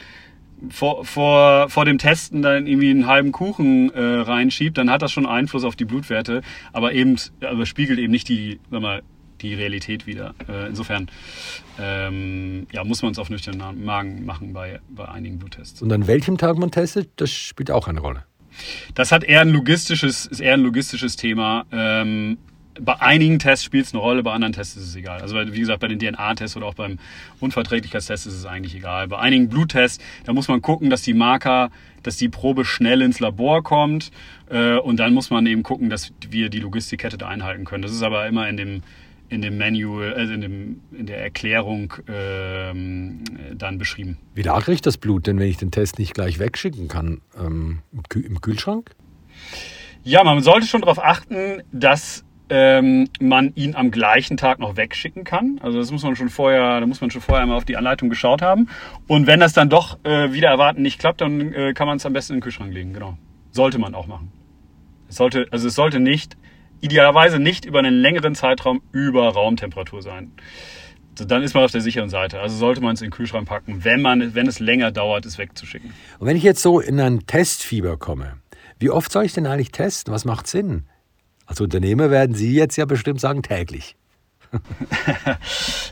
vor, 0.72 1.06
vor, 1.06 1.70
vor 1.70 1.86
dem 1.86 2.00
Testen 2.00 2.42
dann 2.42 2.66
irgendwie 2.66 2.90
einen 2.90 3.06
halben 3.06 3.32
Kuchen 3.32 3.94
äh, 3.94 4.02
reinschiebt, 4.02 4.80
dann 4.80 4.90
hat 4.90 5.04
das 5.04 5.12
schon 5.12 5.28
Einfluss 5.28 5.64
auf 5.64 5.76
die 5.76 5.86
Blutwerte, 5.86 6.42
aber 6.74 6.94
eben, 6.94 7.16
aber 7.42 7.68
spiegelt 7.68 8.00
eben 8.00 8.12
nicht 8.12 8.28
die, 8.28 8.60
sag 8.72 8.82
mal, 8.82 9.04
die 9.42 9.54
Realität 9.54 10.08
wieder. 10.08 10.34
Äh, 10.50 10.70
insofern 10.70 11.12
ähm, 11.80 12.66
ja, 12.72 12.84
muss 12.84 13.04
man 13.04 13.12
es 13.12 13.20
auf 13.20 13.30
nüchternen 13.30 13.86
Magen 13.86 14.26
machen 14.26 14.52
bei, 14.52 14.80
bei 14.90 15.08
einigen 15.08 15.38
Bluttests. 15.38 15.84
Und 15.84 15.92
an 15.92 16.08
welchem 16.08 16.40
Tag 16.40 16.58
man 16.58 16.72
testet, 16.72 17.10
das 17.18 17.30
spielt 17.32 17.70
auch 17.70 17.88
eine 17.88 18.00
Rolle. 18.00 18.24
Das 18.96 19.12
hat 19.12 19.24
eher 19.24 19.42
ein 19.42 19.50
logistisches, 19.50 20.26
ist 20.26 20.40
eher 20.40 20.56
ein 20.56 20.62
logistisches 20.62 21.18
Thema. 21.18 21.66
Ähm, 21.72 22.40
bei 22.80 23.00
einigen 23.02 23.40
Tests 23.40 23.64
spielt 23.64 23.86
es 23.86 23.94
eine 23.94 24.02
Rolle, 24.02 24.24
bei 24.24 24.32
anderen 24.32 24.54
Tests 24.54 24.76
ist 24.76 24.90
es 24.90 24.96
egal. 24.96 25.22
Also 25.22 25.36
wie 25.36 25.60
gesagt, 25.60 25.80
bei 25.80 25.88
den 25.88 26.00
DNA-Tests 26.00 26.58
oder 26.58 26.66
auch 26.66 26.74
beim 26.74 26.98
Unverträglichkeitstest 27.40 28.28
ist 28.28 28.34
es 28.34 28.46
eigentlich 28.46 28.76
egal. 28.76 29.08
Bei 29.08 29.20
einigen 29.20 29.50
Bluttests, 29.50 30.04
da 30.26 30.34
muss 30.34 30.48
man 30.48 30.62
gucken, 30.62 30.90
dass 30.90 31.02
die 31.02 31.14
Marker, 31.14 31.72
dass 32.04 32.18
die 32.18 32.30
Probe 32.30 32.66
schnell 32.66 33.02
ins 33.02 33.20
Labor 33.20 33.64
kommt 33.64 34.12
äh, 34.50 34.78
und 34.78 34.98
dann 34.98 35.14
muss 35.14 35.30
man 35.30 35.46
eben 35.48 35.64
gucken, 35.64 35.90
dass 35.90 36.12
wir 36.30 36.50
die 36.50 36.60
Logistikkette 36.60 37.18
da 37.18 37.28
einhalten 37.28 37.66
können. 37.66 37.84
Das 37.84 37.92
ist 37.92 38.04
aber 38.04 38.28
immer 38.28 38.48
in 38.50 38.58
dem 38.58 38.84
in 39.28 39.42
dem 39.42 39.58
Manual, 39.58 40.14
also 40.14 40.34
in, 40.34 40.42
dem, 40.42 40.82
in 40.92 41.08
der 41.08 41.20
Erklärung 41.20 41.94
ähm, 42.08 43.24
dann 43.56 43.80
beschrieben. 43.80 44.20
Wie 44.36 44.44
lagere 44.44 44.74
ich 44.74 44.82
das 44.82 44.98
Blut 44.98 45.26
denn, 45.26 45.40
wenn 45.40 45.48
ich 45.48 45.58
den 45.58 45.72
Test 45.72 45.98
nicht 45.98 46.14
gleich 46.14 46.38
wegschicken 46.38 46.88
kann? 46.88 47.22
Ähm, 47.36 47.80
Im 48.14 48.40
Kühlschrank? 48.40 48.92
Ja, 50.04 50.24
man 50.24 50.44
sollte 50.44 50.68
schon 50.68 50.82
darauf 50.82 51.04
achten, 51.04 51.64
dass 51.72 52.25
ähm, 52.50 53.10
man 53.20 53.54
ihn 53.56 53.76
am 53.76 53.92
gleichen 53.92 54.38
Tag 54.38 54.60
noch 54.60 54.78
wegschicken 54.78 55.24
kann. 55.24 55.60
Also 55.62 55.80
das 55.80 55.92
muss 55.92 56.04
man 56.04 56.16
schon 56.16 56.30
vorher, 56.30 56.80
da 56.80 56.86
muss 56.86 57.02
man 57.02 57.12
schon 57.12 57.22
vorher 57.22 57.44
einmal 57.44 57.58
auf 57.58 57.66
die 57.66 57.78
Anleitung 57.78 58.10
geschaut 58.10 58.42
haben. 58.42 58.70
Und 59.08 59.28
wenn 59.28 59.40
das 59.40 59.54
dann 59.54 59.70
doch 59.70 59.98
äh, 60.04 60.32
wieder 60.34 60.50
erwarten 60.50 60.82
nicht 60.82 61.00
klappt, 61.00 61.22
dann 61.22 61.54
äh, 61.54 61.74
kann 61.74 61.88
man 61.88 61.98
es 61.98 62.06
am 62.06 62.14
besten 62.14 62.34
in 62.34 62.38
den 62.38 62.44
Kühlschrank 62.44 62.74
legen. 62.74 62.94
Genau, 62.94 63.18
sollte 63.52 63.80
man 63.80 63.96
auch 63.96 64.08
machen. 64.08 64.32
Es 65.10 65.16
sollte, 65.16 65.48
also 65.52 65.68
es 65.68 65.76
sollte 65.76 66.00
nicht 66.00 66.38
idealerweise 66.82 67.40
nicht 67.40 67.66
über 67.66 67.80
einen 67.80 67.94
längeren 67.94 68.36
Zeitraum 68.36 68.82
über 68.92 69.30
Raumtemperatur 69.30 70.02
sein. 70.02 70.32
Dann 71.16 71.44
ist 71.44 71.54
man 71.54 71.64
auf 71.64 71.72
der 71.72 71.82
sicheren 71.82 72.10
Seite. 72.10 72.42
Also 72.42 72.58
sollte 72.58 72.82
man 72.82 72.94
es 72.94 73.02
in 73.02 73.08
den 73.08 73.12
Kühlschrank 73.12 73.48
packen, 73.48 73.86
wenn, 73.86 74.02
man, 74.02 74.36
wenn 74.36 74.48
es 74.48 74.60
länger 74.60 74.92
dauert, 74.92 75.26
es 75.26 75.38
wegzuschicken. 75.38 75.94
Und 76.20 76.28
wenn 76.28 76.36
ich 76.36 76.44
jetzt 76.44 76.62
so 76.62 76.82
in 76.82 77.00
ein 77.00 77.26
Testfieber 77.26 77.98
komme, 77.98 78.34
wie 78.80 78.90
oft 78.90 79.12
soll 79.12 79.24
ich 79.24 79.34
denn 79.34 79.48
eigentlich 79.48 79.72
testen? 79.72 80.14
Was 80.14 80.26
macht 80.26 80.48
Sinn? 80.48 80.86
Als 81.46 81.62
Unternehmer 81.62 82.10
werden 82.10 82.36
Sie 82.36 82.54
jetzt 82.54 82.76
ja 82.76 82.86
bestimmt 82.86 83.20
sagen, 83.20 83.44
täglich. 83.44 83.96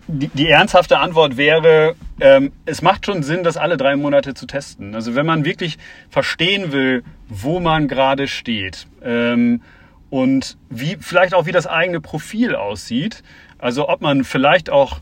die, 0.07 0.27
die, 0.29 0.50
ernsthafte 0.50 1.00
Antwort 1.00 1.38
wäre, 1.38 1.95
ähm, 2.19 2.51
es 2.65 2.81
macht 2.81 3.05
schon 3.05 3.24
Sinn, 3.24 3.43
das 3.43 3.57
alle 3.57 3.77
drei 3.77 3.95
Monate 3.95 4.33
zu 4.33 4.45
testen. 4.45 4.95
Also 4.95 5.15
wenn 5.15 5.25
man 5.25 5.43
wirklich 5.43 5.77
verstehen 6.10 6.72
will, 6.72 7.03
wo 7.27 7.60
man 7.60 7.88
gerade 7.88 8.27
steht 8.27 8.88
ähm, 9.03 9.62
und 10.10 10.57
wie 10.69 10.98
vielleicht 11.00 11.33
auch 11.33 11.45
wie 11.45 11.51
das 11.51 11.67
eigene 11.67 12.00
Profil 12.00 12.55
aussieht. 12.55 13.24
Also 13.57 13.89
ob 13.89 14.01
man 14.01 14.24
vielleicht 14.24 14.69
auch 14.69 15.00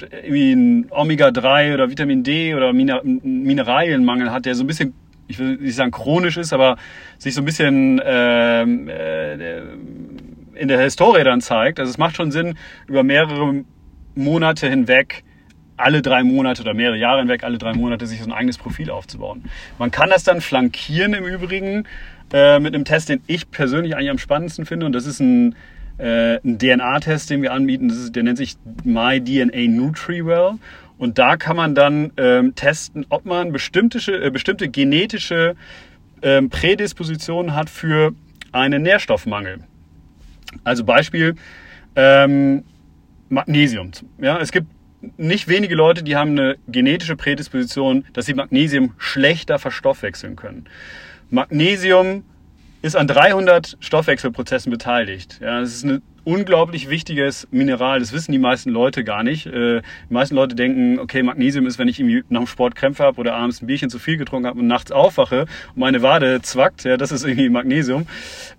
irgendwie 0.00 0.52
ein 0.52 0.86
Omega-3 0.90 1.74
oder 1.74 1.90
Vitamin 1.90 2.22
D 2.22 2.54
oder 2.54 2.72
Mineralienmangel 2.72 4.30
hat, 4.30 4.46
der 4.46 4.54
so 4.54 4.62
ein 4.62 4.66
bisschen, 4.66 4.94
ich 5.28 5.38
will 5.38 5.56
nicht 5.56 5.76
sagen 5.76 5.90
chronisch 5.90 6.36
ist, 6.36 6.52
aber 6.52 6.76
sich 7.18 7.34
so 7.34 7.42
ein 7.42 7.44
bisschen 7.44 8.00
ähm, 8.04 8.88
äh, 8.88 9.58
in 10.54 10.68
der 10.68 10.80
Historie 10.80 11.22
dann 11.22 11.40
zeigt, 11.40 11.78
also 11.78 11.90
es 11.90 11.98
macht 11.98 12.16
schon 12.16 12.32
Sinn, 12.32 12.56
über 12.86 13.04
mehrere 13.04 13.64
Monate 14.14 14.68
hinweg 14.68 15.22
alle 15.78 16.02
drei 16.02 16.24
Monate 16.24 16.62
oder 16.62 16.74
mehrere 16.74 16.96
Jahre 16.96 17.20
hinweg, 17.20 17.44
alle 17.44 17.56
drei 17.56 17.72
Monate 17.72 18.06
sich 18.06 18.20
so 18.20 18.26
ein 18.26 18.32
eigenes 18.32 18.58
Profil 18.58 18.90
aufzubauen. 18.90 19.44
Man 19.78 19.90
kann 19.90 20.10
das 20.10 20.24
dann 20.24 20.40
flankieren 20.40 21.14
im 21.14 21.24
Übrigen 21.24 21.84
äh, 22.32 22.58
mit 22.58 22.74
einem 22.74 22.84
Test, 22.84 23.08
den 23.08 23.22
ich 23.26 23.50
persönlich 23.50 23.94
eigentlich 23.94 24.10
am 24.10 24.18
spannendsten 24.18 24.66
finde 24.66 24.86
und 24.86 24.92
das 24.92 25.06
ist 25.06 25.20
ein, 25.20 25.54
äh, 25.98 26.38
ein 26.44 26.58
DNA-Test, 26.58 27.30
den 27.30 27.42
wir 27.42 27.52
anbieten. 27.52 27.88
Ist, 27.90 28.16
der 28.16 28.24
nennt 28.24 28.38
sich 28.38 28.56
MyDNA 28.84 29.68
NutriWell 29.68 30.54
und 30.98 31.18
da 31.18 31.36
kann 31.36 31.56
man 31.56 31.74
dann 31.74 32.12
ähm, 32.16 32.54
testen, 32.54 33.06
ob 33.08 33.24
man 33.24 33.52
bestimmte, 33.52 33.98
äh, 34.12 34.30
bestimmte 34.30 34.68
genetische 34.68 35.54
ähm, 36.22 36.50
Prädispositionen 36.50 37.54
hat 37.54 37.70
für 37.70 38.12
einen 38.52 38.82
Nährstoffmangel. 38.82 39.60
Also 40.64 40.84
Beispiel 40.84 41.36
ähm, 41.94 42.64
Magnesium. 43.28 43.92
Ja, 44.18 44.40
es 44.40 44.50
gibt 44.52 44.66
nicht 45.16 45.48
wenige 45.48 45.74
Leute, 45.74 46.02
die 46.02 46.16
haben 46.16 46.32
eine 46.32 46.56
genetische 46.66 47.14
Prädisposition, 47.14 48.04
dass 48.12 48.26
sie 48.26 48.34
Magnesium 48.34 48.94
schlechter 48.98 49.58
verstoffwechseln 49.58 50.34
können. 50.34 50.66
Magnesium 51.30 52.24
ist 52.82 52.96
an 52.96 53.06
300 53.06 53.76
Stoffwechselprozessen 53.80 54.70
beteiligt. 54.70 55.40
Ja, 55.42 55.60
das 55.60 55.70
ist 55.70 55.84
ein 55.84 56.02
unglaublich 56.28 56.90
wichtiges 56.90 57.48
Mineral. 57.50 58.00
Das 58.00 58.12
wissen 58.12 58.32
die 58.32 58.38
meisten 58.38 58.68
Leute 58.68 59.02
gar 59.02 59.22
nicht. 59.22 59.46
Äh, 59.46 59.80
die 60.10 60.12
meisten 60.12 60.34
Leute 60.34 60.54
denken, 60.54 60.98
okay, 60.98 61.22
Magnesium 61.22 61.66
ist, 61.66 61.78
wenn 61.78 61.88
ich 61.88 61.98
nach 62.28 62.40
dem 62.40 62.46
Sport 62.46 62.74
Krämpfe 62.74 63.02
habe 63.02 63.18
oder 63.18 63.34
abends 63.34 63.62
ein 63.62 63.66
Bierchen 63.66 63.88
zu 63.88 63.98
viel 63.98 64.18
getrunken 64.18 64.46
habe 64.46 64.60
und 64.60 64.66
nachts 64.66 64.92
aufwache 64.92 65.46
und 65.74 65.78
meine 65.78 66.02
Wade 66.02 66.42
zwackt. 66.42 66.84
Ja, 66.84 66.98
das 66.98 67.12
ist 67.12 67.24
irgendwie 67.24 67.48
Magnesium. 67.48 68.06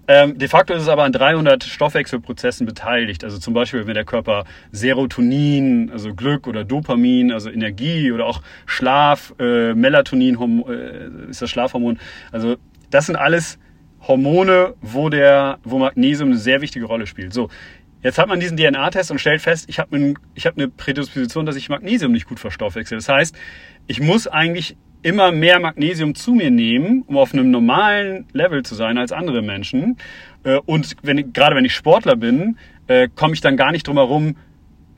Ähm, 0.08 0.38
de 0.38 0.48
facto 0.48 0.74
ist 0.74 0.82
es 0.82 0.90
aber 0.90 1.04
an 1.04 1.12
300 1.12 1.64
Stoffwechselprozessen 1.64 2.66
beteiligt. 2.66 3.24
Also 3.24 3.38
zum 3.38 3.54
Beispiel, 3.54 3.86
wenn 3.86 3.94
der 3.94 4.06
Körper 4.06 4.46
Serotonin, 4.72 5.92
also 5.92 6.16
Glück 6.16 6.48
oder 6.48 6.64
Dopamin, 6.64 7.32
also 7.32 7.52
Energie 7.52 8.12
oder 8.12 8.26
auch 8.26 8.42
Schlaf, 8.66 9.36
äh, 9.40 9.76
Melatonin 9.76 10.64
äh, 10.68 11.30
ist 11.30 11.44
das 11.44 11.52
Schlafhormon. 11.52 12.00
Also 12.32 12.58
das 12.90 13.06
sind 13.06 13.16
alles 13.16 13.60
Hormone, 14.10 14.74
wo, 14.82 15.10
der, 15.10 15.60
wo 15.64 15.78
Magnesium 15.78 16.30
eine 16.30 16.38
sehr 16.38 16.62
wichtige 16.62 16.86
Rolle 16.86 17.06
spielt. 17.06 17.32
So, 17.32 17.50
jetzt 18.02 18.18
hat 18.18 18.28
man 18.28 18.40
diesen 18.40 18.58
DNA-Test 18.58 19.12
und 19.12 19.20
stellt 19.20 19.40
fest, 19.40 19.66
ich 19.70 19.80
habe 19.80 19.96
ein, 19.96 20.20
hab 20.40 20.58
eine 20.58 20.68
Prädisposition, 20.68 21.46
dass 21.46 21.56
ich 21.56 21.70
Magnesium 21.70 22.12
nicht 22.12 22.28
gut 22.28 22.40
verstoffwechsel. 22.40 22.98
Das 22.98 23.08
heißt, 23.08 23.38
ich 23.86 24.02
muss 24.02 24.28
eigentlich 24.28 24.76
immer 25.04 25.32
mehr 25.32 25.60
Magnesium 25.60 26.16
zu 26.16 26.34
mir 26.34 26.50
nehmen, 26.50 27.04
um 27.04 27.18
auf 27.18 27.34
einem 27.34 27.52
normalen 27.52 28.26
Level 28.34 28.64
zu 28.64 28.74
sein 28.76 28.98
als 28.98 29.12
andere 29.12 29.44
Menschen. 29.44 29.98
Äh, 30.44 30.58
und 30.66 30.96
wenn, 31.04 31.32
gerade 31.32 31.56
wenn 31.56 31.66
ich 31.66 31.76
Sportler 31.76 32.16
bin, 32.16 32.58
äh, 32.88 33.08
komme 33.14 33.36
ich 33.36 33.42
dann 33.42 33.58
gar 33.58 33.72
nicht 33.72 33.88
drum 33.88 33.98
herum 33.98 34.36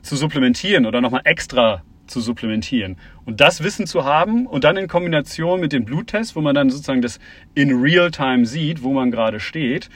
zu 0.00 0.16
supplementieren 0.16 0.86
oder 0.86 1.02
nochmal 1.02 1.20
extra 1.24 1.82
zu 2.12 2.20
supplementieren. 2.20 2.96
Und 3.24 3.40
das 3.40 3.62
Wissen 3.62 3.86
zu 3.86 4.04
haben 4.04 4.46
und 4.46 4.64
dann 4.64 4.76
in 4.76 4.86
Kombination 4.88 5.60
mit 5.60 5.72
dem 5.72 5.84
Bluttest, 5.84 6.36
wo 6.36 6.40
man 6.40 6.54
dann 6.54 6.70
sozusagen 6.70 7.02
das 7.02 7.18
in 7.54 7.80
Real-Time 7.80 8.46
sieht, 8.46 8.82
wo 8.82 8.92
man 8.92 9.10
gerade 9.10 9.40
steht, 9.40 9.88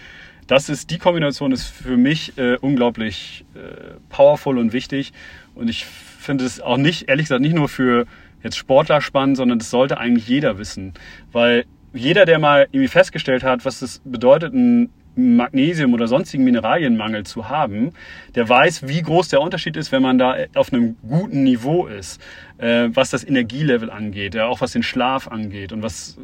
das 0.47 0.69
ist, 0.69 0.91
die 0.91 0.99
Kombination 0.99 1.53
ist 1.53 1.67
für 1.67 1.97
mich 1.97 2.39
äh, 2.39 2.57
unglaublich 2.57 3.45
äh, 3.55 3.95
powerful 4.09 4.59
und 4.59 4.73
wichtig. 4.73 5.13
Und 5.55 5.69
ich 5.69 5.85
finde 5.85 6.45
es 6.45 6.61
auch 6.61 6.77
nicht, 6.77 7.09
ehrlich 7.09 7.25
gesagt, 7.25 7.43
nicht 7.43 7.55
nur 7.55 7.69
für 7.69 8.07
jetzt 8.43 8.57
Sportler 8.57 9.01
spannend, 9.01 9.37
sondern 9.37 9.59
das 9.59 9.71
sollte 9.71 9.99
eigentlich 9.99 10.29
jeder 10.29 10.59
wissen. 10.59 10.95
Weil 11.33 11.65
jeder, 11.93 12.27
der 12.27 12.39
mal 12.39 12.69
irgendwie 12.71 12.89
festgestellt 12.89 13.43
hat, 13.43 13.65
was 13.65 13.81
das 13.81 14.01
bedeutet, 14.05 14.55
ein 14.55 14.91
Magnesium 15.17 15.95
oder 15.95 16.09
sonstigen 16.09 16.45
Mineralienmangel 16.45 17.25
zu 17.25 17.49
haben, 17.49 17.93
der 18.35 18.49
weiß, 18.49 18.87
wie 18.87 19.03
groß 19.03 19.29
der 19.29 19.41
Unterschied 19.41 19.77
ist, 19.77 19.93
wenn 19.93 20.03
man 20.03 20.19
da 20.19 20.37
auf 20.55 20.73
einem 20.73 20.97
guten 21.09 21.43
Niveau 21.43 21.87
ist, 21.87 22.21
äh, 22.59 22.89
was 22.93 23.11
das 23.11 23.25
Energielevel 23.25 23.91
angeht, 23.91 24.35
ja, 24.35 24.47
auch 24.47 24.61
was 24.61 24.73
den 24.73 24.83
Schlaf 24.83 25.29
angeht 25.29 25.73
und 25.73 25.83
was 25.83 26.19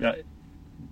äh, 0.00 0.02
ja, 0.02 0.14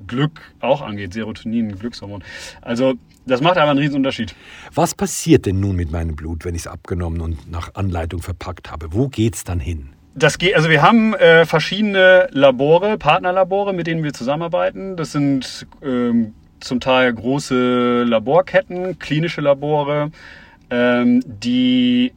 Glück 0.07 0.41
auch 0.61 0.83
angeht, 0.83 1.13
Serotonin, 1.13 1.79
Glückshormon. 1.79 2.23
Also 2.61 2.95
das 3.27 3.41
macht 3.41 3.59
aber 3.59 3.71
einen 3.71 3.81
riesen 3.81 3.97
Unterschied. 3.97 4.35
Was 4.73 4.95
passiert 4.95 5.47
denn 5.47 5.59
nun 5.59 5.75
mit 5.75 5.91
meinem 5.91 6.15
Blut, 6.15 6.45
wenn 6.45 6.55
ich 6.55 6.63
es 6.63 6.67
abgenommen 6.67 7.21
und 7.21 7.51
nach 7.51 7.75
Anleitung 7.75 8.23
verpackt 8.23 8.71
habe? 8.71 8.93
Wo 8.93 9.09
geht's 9.09 9.43
dann 9.43 9.59
hin? 9.59 9.89
Das 10.15 10.39
geht, 10.39 10.55
also 10.55 10.71
wir 10.71 10.81
haben 10.81 11.15
äh, 11.15 11.45
verschiedene 11.45 12.29
Labore, 12.31 12.97
Partnerlabore, 12.97 13.75
mit 13.75 13.87
denen 13.87 14.03
wir 14.03 14.15
zusammenarbeiten. 14.15 14.97
Das 14.97 15.13
sind 15.13 15.67
ähm, 15.83 16.35
zum 16.61 16.81
Teil 16.81 17.13
große 17.13 18.05
Laborketten, 18.05 18.99
klinische 18.99 19.41
Labore, 19.41 20.11
ähm, 20.71 21.23
die, 21.25 22.13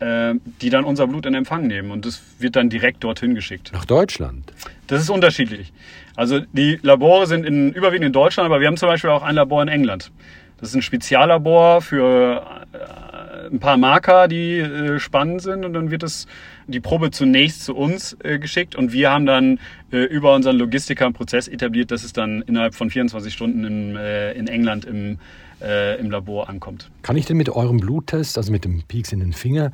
äh, 0.00 0.34
die 0.60 0.70
dann 0.70 0.84
unser 0.84 1.06
Blut 1.06 1.26
in 1.26 1.34
Empfang 1.34 1.66
nehmen 1.66 1.90
und 1.90 2.04
das 2.04 2.22
wird 2.38 2.56
dann 2.56 2.70
direkt 2.70 3.04
dorthin 3.04 3.34
geschickt. 3.34 3.70
Nach 3.72 3.84
Deutschland? 3.84 4.52
Das 4.86 5.02
ist 5.02 5.10
unterschiedlich. 5.10 5.72
Also 6.16 6.40
die 6.52 6.78
Labore 6.82 7.26
sind 7.26 7.44
in, 7.44 7.72
überwiegend 7.72 8.06
in 8.06 8.12
Deutschland, 8.12 8.46
aber 8.46 8.60
wir 8.60 8.66
haben 8.66 8.76
zum 8.76 8.88
Beispiel 8.88 9.10
auch 9.10 9.22
ein 9.22 9.34
Labor 9.34 9.62
in 9.62 9.68
England. 9.68 10.10
Das 10.58 10.70
ist 10.70 10.74
ein 10.74 10.82
Speziallabor 10.82 11.82
für 11.82 12.42
äh, 12.72 13.07
ein 13.46 13.58
paar 13.60 13.76
Marker, 13.76 14.28
die 14.28 14.58
äh, 14.58 14.98
spannend 14.98 15.42
sind 15.42 15.64
und 15.64 15.72
dann 15.72 15.90
wird 15.90 16.02
es 16.02 16.26
die 16.66 16.80
Probe 16.80 17.10
zunächst 17.10 17.64
zu 17.64 17.74
uns 17.74 18.16
äh, 18.22 18.38
geschickt 18.38 18.74
und 18.76 18.92
wir 18.92 19.10
haben 19.10 19.26
dann 19.26 19.60
äh, 19.92 19.98
über 19.98 20.34
unseren 20.34 20.56
Logistiker 20.56 21.06
einen 21.06 21.14
Prozess 21.14 21.48
etabliert, 21.48 21.90
dass 21.90 22.04
es 22.04 22.12
dann 22.12 22.42
innerhalb 22.42 22.74
von 22.74 22.90
24 22.90 23.32
Stunden 23.32 23.64
in, 23.64 23.96
äh, 23.96 24.32
in 24.32 24.48
England 24.48 24.84
im, 24.84 25.18
äh, 25.62 25.98
im 25.98 26.10
Labor 26.10 26.48
ankommt. 26.48 26.90
Kann 27.02 27.16
ich 27.16 27.26
denn 27.26 27.36
mit 27.36 27.48
eurem 27.48 27.78
Bluttest, 27.78 28.36
also 28.36 28.52
mit 28.52 28.64
dem 28.64 28.82
Peaks 28.82 29.12
in 29.12 29.20
den 29.20 29.32
Finger, 29.32 29.72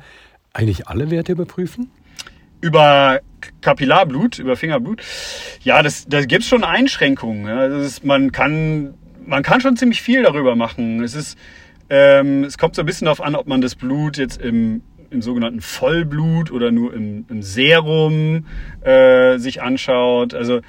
eigentlich 0.53 0.87
alle 0.87 1.11
Werte 1.11 1.31
überprüfen? 1.31 1.89
über 2.61 3.19
Kapillarblut, 3.61 4.39
über 4.39 4.55
Fingerblut, 4.55 5.01
ja, 5.61 5.83
das, 5.83 6.07
da 6.07 6.25
gibt 6.25 6.41
es 6.43 6.49
schon 6.49 6.63
Einschränkungen. 6.63 7.45
Ja. 7.45 7.65
Ist, 7.65 8.03
man, 8.03 8.31
kann, 8.31 8.95
man 9.23 9.43
kann 9.43 9.61
schon 9.61 9.77
ziemlich 9.77 10.01
viel 10.01 10.23
darüber 10.23 10.55
machen. 10.55 11.03
Es, 11.03 11.13
ist, 11.13 11.37
ähm, 11.89 12.43
es 12.43 12.57
kommt 12.57 12.75
so 12.75 12.81
ein 12.81 12.85
bisschen 12.85 13.05
darauf 13.05 13.21
an, 13.21 13.35
ob 13.35 13.47
man 13.47 13.61
das 13.61 13.75
Blut 13.75 14.17
jetzt 14.17 14.41
im 14.41 14.81
im 15.11 15.21
sogenannten 15.21 15.61
Vollblut 15.61 16.51
oder 16.51 16.71
nur 16.71 16.93
im, 16.93 17.25
im 17.29 17.41
Serum 17.41 18.45
äh, 18.81 19.37
sich 19.37 19.61
anschaut. 19.61 20.33
Also 20.33 20.61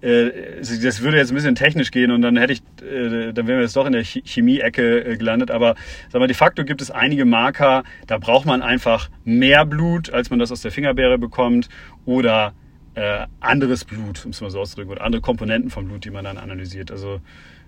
äh, 0.00 0.60
das 0.60 1.02
würde 1.02 1.16
jetzt 1.16 1.30
ein 1.30 1.34
bisschen 1.34 1.54
technisch 1.54 1.90
gehen 1.90 2.10
und 2.10 2.22
dann 2.22 2.36
hätte 2.36 2.52
ich, 2.52 2.60
äh, 2.82 3.32
dann 3.32 3.46
wären 3.46 3.58
wir 3.58 3.62
jetzt 3.62 3.76
doch 3.76 3.86
in 3.86 3.92
der 3.92 4.04
Chemie-Ecke 4.04 5.04
äh, 5.04 5.16
gelandet. 5.16 5.50
Aber 5.50 5.74
sag 6.10 6.20
mal, 6.20 6.28
de 6.28 6.36
facto 6.36 6.64
gibt 6.64 6.80
es 6.80 6.90
einige 6.90 7.24
Marker, 7.24 7.82
da 8.06 8.18
braucht 8.18 8.46
man 8.46 8.62
einfach 8.62 9.10
mehr 9.24 9.64
Blut, 9.64 10.12
als 10.12 10.30
man 10.30 10.38
das 10.38 10.52
aus 10.52 10.62
der 10.62 10.70
Fingerbeere 10.70 11.18
bekommt 11.18 11.68
oder 12.04 12.52
äh, 12.94 13.26
anderes 13.40 13.84
Blut, 13.84 14.24
um 14.24 14.30
es 14.30 14.40
mal 14.40 14.50
so 14.50 14.60
auszudrücken, 14.60 14.92
oder 14.92 15.04
andere 15.04 15.22
Komponenten 15.22 15.70
vom 15.70 15.86
Blut, 15.86 16.04
die 16.04 16.10
man 16.10 16.24
dann 16.24 16.38
analysiert. 16.38 16.90
Also 16.90 17.20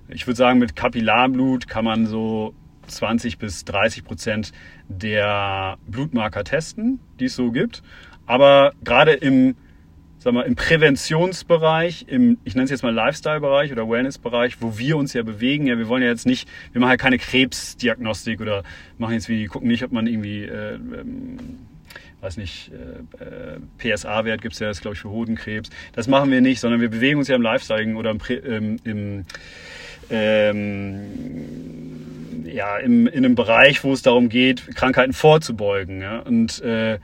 ich 0.08 0.26
würde 0.26 0.36
sagen, 0.36 0.58
mit 0.58 0.76
Kapillarblut 0.76 1.68
kann 1.68 1.84
man 1.84 2.06
so 2.06 2.54
20 2.90 3.38
bis 3.38 3.64
30 3.64 4.04
Prozent 4.04 4.52
der 4.88 5.78
Blutmarker 5.86 6.44
testen, 6.44 7.00
die 7.18 7.26
es 7.26 7.36
so 7.36 7.50
gibt. 7.50 7.82
Aber 8.26 8.72
gerade 8.84 9.12
im, 9.12 9.56
sag 10.18 10.34
mal, 10.34 10.42
im 10.42 10.54
Präventionsbereich, 10.54 12.06
im, 12.08 12.38
ich 12.44 12.54
nenne 12.54 12.64
es 12.64 12.70
jetzt 12.70 12.82
mal 12.82 12.94
Lifestyle-Bereich 12.94 13.72
oder 13.72 13.88
Wellness-Bereich, 13.88 14.58
wo 14.60 14.78
wir 14.78 14.96
uns 14.96 15.14
ja 15.14 15.22
bewegen, 15.22 15.66
ja, 15.66 15.78
wir 15.78 15.88
wollen 15.88 16.02
ja 16.02 16.08
jetzt 16.08 16.26
nicht, 16.26 16.48
wir 16.72 16.80
machen 16.80 16.90
ja 16.90 16.96
keine 16.96 17.18
Krebsdiagnostik 17.18 18.40
oder 18.40 18.62
machen 18.98 19.14
jetzt 19.14 19.28
wie, 19.28 19.46
gucken 19.46 19.68
nicht, 19.68 19.82
ob 19.82 19.92
man 19.92 20.06
irgendwie, 20.06 20.44
äh, 20.44 20.74
ähm, 20.74 21.38
weiß 22.20 22.36
nicht, 22.36 22.70
äh, 23.18 23.24
äh 23.24 23.58
PSA-Wert 23.78 24.42
gibt 24.42 24.54
es 24.54 24.60
ja, 24.60 24.68
das 24.68 24.80
glaube 24.80 24.94
ich 24.94 25.00
für 25.00 25.10
Hodenkrebs. 25.10 25.70
Das 25.92 26.06
machen 26.06 26.30
wir 26.30 26.40
nicht, 26.40 26.60
sondern 26.60 26.80
wir 26.80 26.90
bewegen 26.90 27.18
uns 27.18 27.28
ja 27.28 27.34
im 27.34 27.42
Lifestyle 27.42 27.96
oder 27.96 28.10
im, 28.10 28.20
ähm, 28.44 28.78
im 28.84 29.24
ähm, 30.10 31.06
ja, 32.52 32.76
im, 32.78 33.06
in 33.06 33.24
einem 33.24 33.34
Bereich, 33.34 33.82
wo 33.84 33.92
es 33.92 34.02
darum 34.02 34.28
geht, 34.28 34.74
Krankheiten 34.74 35.12
vorzubeugen. 35.12 36.00
Ja? 36.00 36.20
Und, 36.20 36.60
äh, 36.62 36.98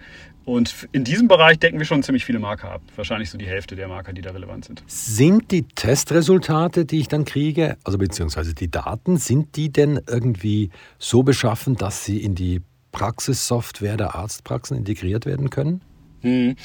und 0.44 0.88
in 0.92 1.04
diesem 1.04 1.28
Bereich 1.28 1.58
decken 1.58 1.78
wir 1.78 1.86
schon 1.86 2.02
ziemlich 2.02 2.24
viele 2.24 2.38
Marker 2.38 2.70
ab. 2.70 2.82
Wahrscheinlich 2.94 3.30
so 3.30 3.38
die 3.38 3.46
Hälfte 3.46 3.74
der 3.74 3.88
Marker, 3.88 4.12
die 4.12 4.22
da 4.22 4.30
relevant 4.30 4.66
sind. 4.66 4.82
Sind 4.86 5.50
die 5.50 5.62
Testresultate, 5.62 6.84
die 6.84 7.00
ich 7.00 7.08
dann 7.08 7.24
kriege, 7.24 7.76
also 7.84 7.98
beziehungsweise 7.98 8.54
die 8.54 8.70
Daten, 8.70 9.16
sind 9.16 9.56
die 9.56 9.72
denn 9.72 10.00
irgendwie 10.08 10.70
so 10.98 11.22
beschaffen, 11.22 11.74
dass 11.74 12.04
sie 12.04 12.22
in 12.22 12.34
die 12.34 12.62
Praxissoftware 12.92 13.96
der 13.96 14.14
Arztpraxen 14.14 14.76
integriert 14.76 15.26
werden 15.26 15.50
können? 15.50 15.80
Hm. 16.22 16.56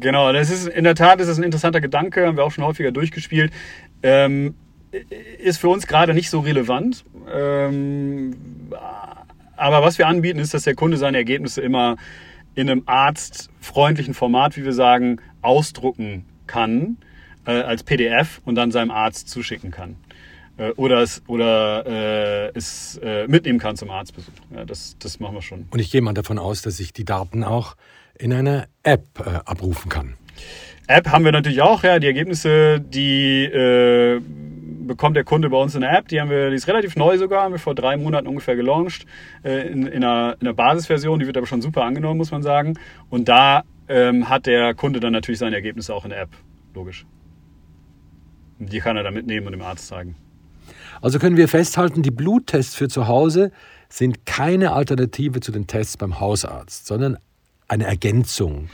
Genau, 0.00 0.32
das 0.32 0.50
ist 0.50 0.66
in 0.66 0.84
der 0.84 0.94
Tat 0.94 1.20
ist 1.20 1.28
das 1.28 1.38
ein 1.38 1.44
interessanter 1.44 1.80
Gedanke, 1.80 2.26
haben 2.26 2.36
wir 2.36 2.44
auch 2.44 2.50
schon 2.50 2.64
häufiger 2.64 2.90
durchgespielt. 2.90 3.52
Ähm, 4.02 4.54
ist 5.38 5.58
für 5.58 5.68
uns 5.68 5.86
gerade 5.86 6.14
nicht 6.14 6.30
so 6.30 6.40
relevant. 6.40 7.04
Ähm, 7.32 8.36
aber 9.56 9.82
was 9.82 9.98
wir 9.98 10.06
anbieten, 10.06 10.38
ist, 10.38 10.54
dass 10.54 10.64
der 10.64 10.74
Kunde 10.74 10.96
seine 10.96 11.16
Ergebnisse 11.16 11.60
immer 11.60 11.96
in 12.54 12.70
einem 12.70 12.82
arztfreundlichen 12.86 14.14
Format, 14.14 14.56
wie 14.56 14.64
wir 14.64 14.72
sagen, 14.72 15.20
ausdrucken 15.42 16.24
kann 16.46 16.96
äh, 17.46 17.52
als 17.52 17.82
PDF 17.82 18.40
und 18.44 18.54
dann 18.54 18.70
seinem 18.70 18.90
Arzt 18.90 19.28
zuschicken 19.28 19.70
kann. 19.70 19.96
äh, 20.56 20.70
oder 20.72 21.02
es, 21.02 21.22
oder, 21.26 21.84
äh, 21.86 22.52
es 22.54 23.00
mitnehmen 23.26 23.58
kann 23.58 23.76
zum 23.76 23.90
Arztbesuch. 23.90 24.32
Ja, 24.54 24.64
das, 24.64 24.96
das 24.98 25.20
machen 25.20 25.34
wir 25.34 25.42
schon. 25.42 25.66
Und 25.70 25.78
ich 25.78 25.90
gehe 25.90 26.00
mal 26.00 26.14
davon 26.14 26.38
aus, 26.38 26.62
dass 26.62 26.78
ich 26.80 26.92
die 26.92 27.04
Daten 27.04 27.44
auch 27.44 27.76
in 28.16 28.32
einer 28.32 28.66
App 28.82 29.20
abrufen 29.44 29.88
kann. 29.88 30.14
App 30.86 31.08
haben 31.08 31.24
wir 31.24 31.32
natürlich 31.32 31.62
auch, 31.62 31.82
ja. 31.82 31.98
Die 31.98 32.06
Ergebnisse, 32.06 32.80
die 32.80 33.50
bekommt 34.86 35.16
der 35.16 35.24
Kunde 35.24 35.50
bei 35.50 35.56
uns 35.56 35.74
in 35.74 35.80
der 35.80 35.96
App. 35.96 36.08
Die 36.08 36.20
haben 36.20 36.30
wir, 36.30 36.50
die 36.50 36.56
ist 36.56 36.68
relativ 36.68 36.96
neu 36.96 37.18
sogar, 37.18 37.42
haben 37.42 37.52
wir 37.52 37.58
vor 37.58 37.74
drei 37.74 37.96
Monaten 37.96 38.26
ungefähr 38.26 38.56
gelauncht 38.56 39.06
äh, 39.42 39.68
in, 39.68 39.86
in, 39.86 40.04
einer, 40.04 40.36
in 40.40 40.46
einer 40.46 40.54
Basisversion. 40.54 41.18
Die 41.18 41.26
wird 41.26 41.36
aber 41.36 41.46
schon 41.46 41.62
super 41.62 41.84
angenommen, 41.84 42.18
muss 42.18 42.30
man 42.30 42.42
sagen. 42.42 42.78
Und 43.10 43.28
da 43.28 43.64
ähm, 43.88 44.28
hat 44.28 44.46
der 44.46 44.74
Kunde 44.74 45.00
dann 45.00 45.12
natürlich 45.12 45.38
seine 45.38 45.56
Ergebnisse 45.56 45.94
auch 45.94 46.04
in 46.04 46.10
der 46.10 46.22
App, 46.22 46.30
logisch. 46.74 47.06
Die 48.58 48.80
kann 48.80 48.96
er 48.96 49.02
dann 49.02 49.14
mitnehmen 49.14 49.46
und 49.46 49.52
dem 49.52 49.62
Arzt 49.62 49.88
zeigen. 49.88 50.16
Also 51.00 51.18
können 51.18 51.36
wir 51.36 51.48
festhalten, 51.48 52.02
die 52.02 52.10
Bluttests 52.10 52.74
für 52.74 52.88
zu 52.88 53.08
Hause 53.08 53.50
sind 53.88 54.26
keine 54.26 54.72
Alternative 54.72 55.40
zu 55.40 55.52
den 55.52 55.66
Tests 55.66 55.96
beim 55.96 56.20
Hausarzt, 56.20 56.86
sondern 56.86 57.18
eine 57.68 57.84
Ergänzung. 57.84 58.68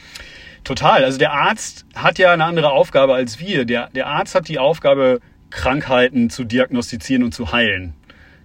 Total. 0.65 1.05
Also 1.05 1.19
der 1.19 1.33
Arzt 1.33 1.87
hat 1.95 2.19
ja 2.19 2.33
eine 2.33 2.45
andere 2.45 2.71
Aufgabe 2.71 3.15
als 3.15 3.41
wir. 3.41 3.65
Der, 3.65 3.89
der 3.91 4.07
Arzt 4.07 4.35
hat 4.35 4.49
die 4.49 4.59
Aufgabe, 4.59 5.21
Krankheiten 5.51 6.31
zu 6.31 6.45
diagnostizieren 6.45 7.23
und 7.23 7.35
zu 7.35 7.53
heilen. 7.53 7.95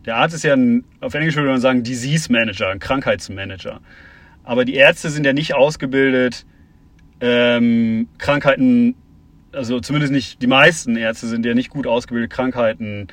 Der 0.06 0.18
Arzt 0.18 0.36
ist 0.36 0.44
ja 0.44 0.54
ein, 0.54 0.84
auf 1.02 1.14
Englisch 1.14 1.36
würde 1.36 1.50
man 1.50 1.62
sagen, 1.62 1.84
Disease 1.84 2.32
Manager, 2.32 2.70
ein 2.70 2.80
Krankheitsmanager. 2.80 3.80
Aber 4.44 4.66
die 4.66 4.76
Ärzte 4.76 5.10
sind 5.10 5.26
ja 5.26 5.34
nicht 5.34 5.56
ausgebildet, 5.56 6.46
ähm, 7.22 8.08
Krankheiten, 8.18 8.96
also 9.52 9.80
zumindest 9.80 10.14
nicht 10.14 10.42
die 10.42 10.48
meisten 10.48 10.96
Ärzte 10.96 11.28
sind 11.28 11.46
ja 11.46 11.54
nicht 11.54 11.70
gut 11.70 11.88
ausgebildet, 11.88 12.30
Krankheiten 12.32 13.08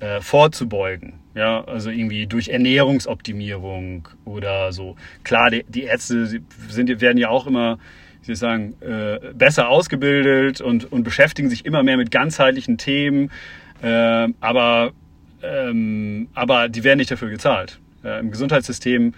äh, 0.00 0.20
vorzubeugen. 0.20 1.14
Ja, 1.34 1.64
also 1.64 1.90
irgendwie 1.90 2.26
durch 2.26 2.48
Ernährungsoptimierung 2.48 4.08
oder 4.24 4.72
so. 4.72 4.96
Klar, 5.24 5.50
die, 5.50 5.64
die 5.68 5.82
Ärzte 5.84 6.26
sind, 6.26 7.00
werden 7.00 7.18
ja 7.18 7.28
auch 7.28 7.46
immer 7.46 7.78
ich 8.32 8.38
sagen, 8.38 8.74
äh, 8.80 9.32
besser 9.34 9.68
ausgebildet 9.68 10.60
und, 10.60 10.90
und 10.90 11.04
beschäftigen 11.04 11.50
sich 11.50 11.66
immer 11.66 11.82
mehr 11.82 11.96
mit 11.96 12.10
ganzheitlichen 12.10 12.78
Themen, 12.78 13.30
äh, 13.82 14.28
aber, 14.40 14.92
ähm, 15.42 16.28
aber 16.34 16.68
die 16.68 16.84
werden 16.84 16.98
nicht 16.98 17.10
dafür 17.10 17.30
gezahlt. 17.30 17.78
Äh, 18.02 18.20
Im 18.20 18.30
Gesundheitssystem 18.30 19.14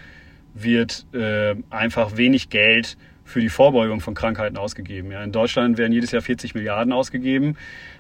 wird 0.55 1.07
äh, 1.13 1.55
einfach 1.71 2.17
wenig 2.17 2.49
Geld 2.49 2.97
für 3.25 3.41
die 3.41 3.49
Vorbeugung 3.49 4.01
von 4.01 4.15
Krankheiten 4.15 4.57
ausgegeben. 4.57 5.11
Ja, 5.11 5.23
in 5.23 5.33
Deutschland 5.33 5.79
werden 5.79 5.93
jedes 5.93 6.13
Jahr 6.13 6.23
40 6.23 6.55
Milliarden 6.55 6.93
ausgegeben 6.93 7.57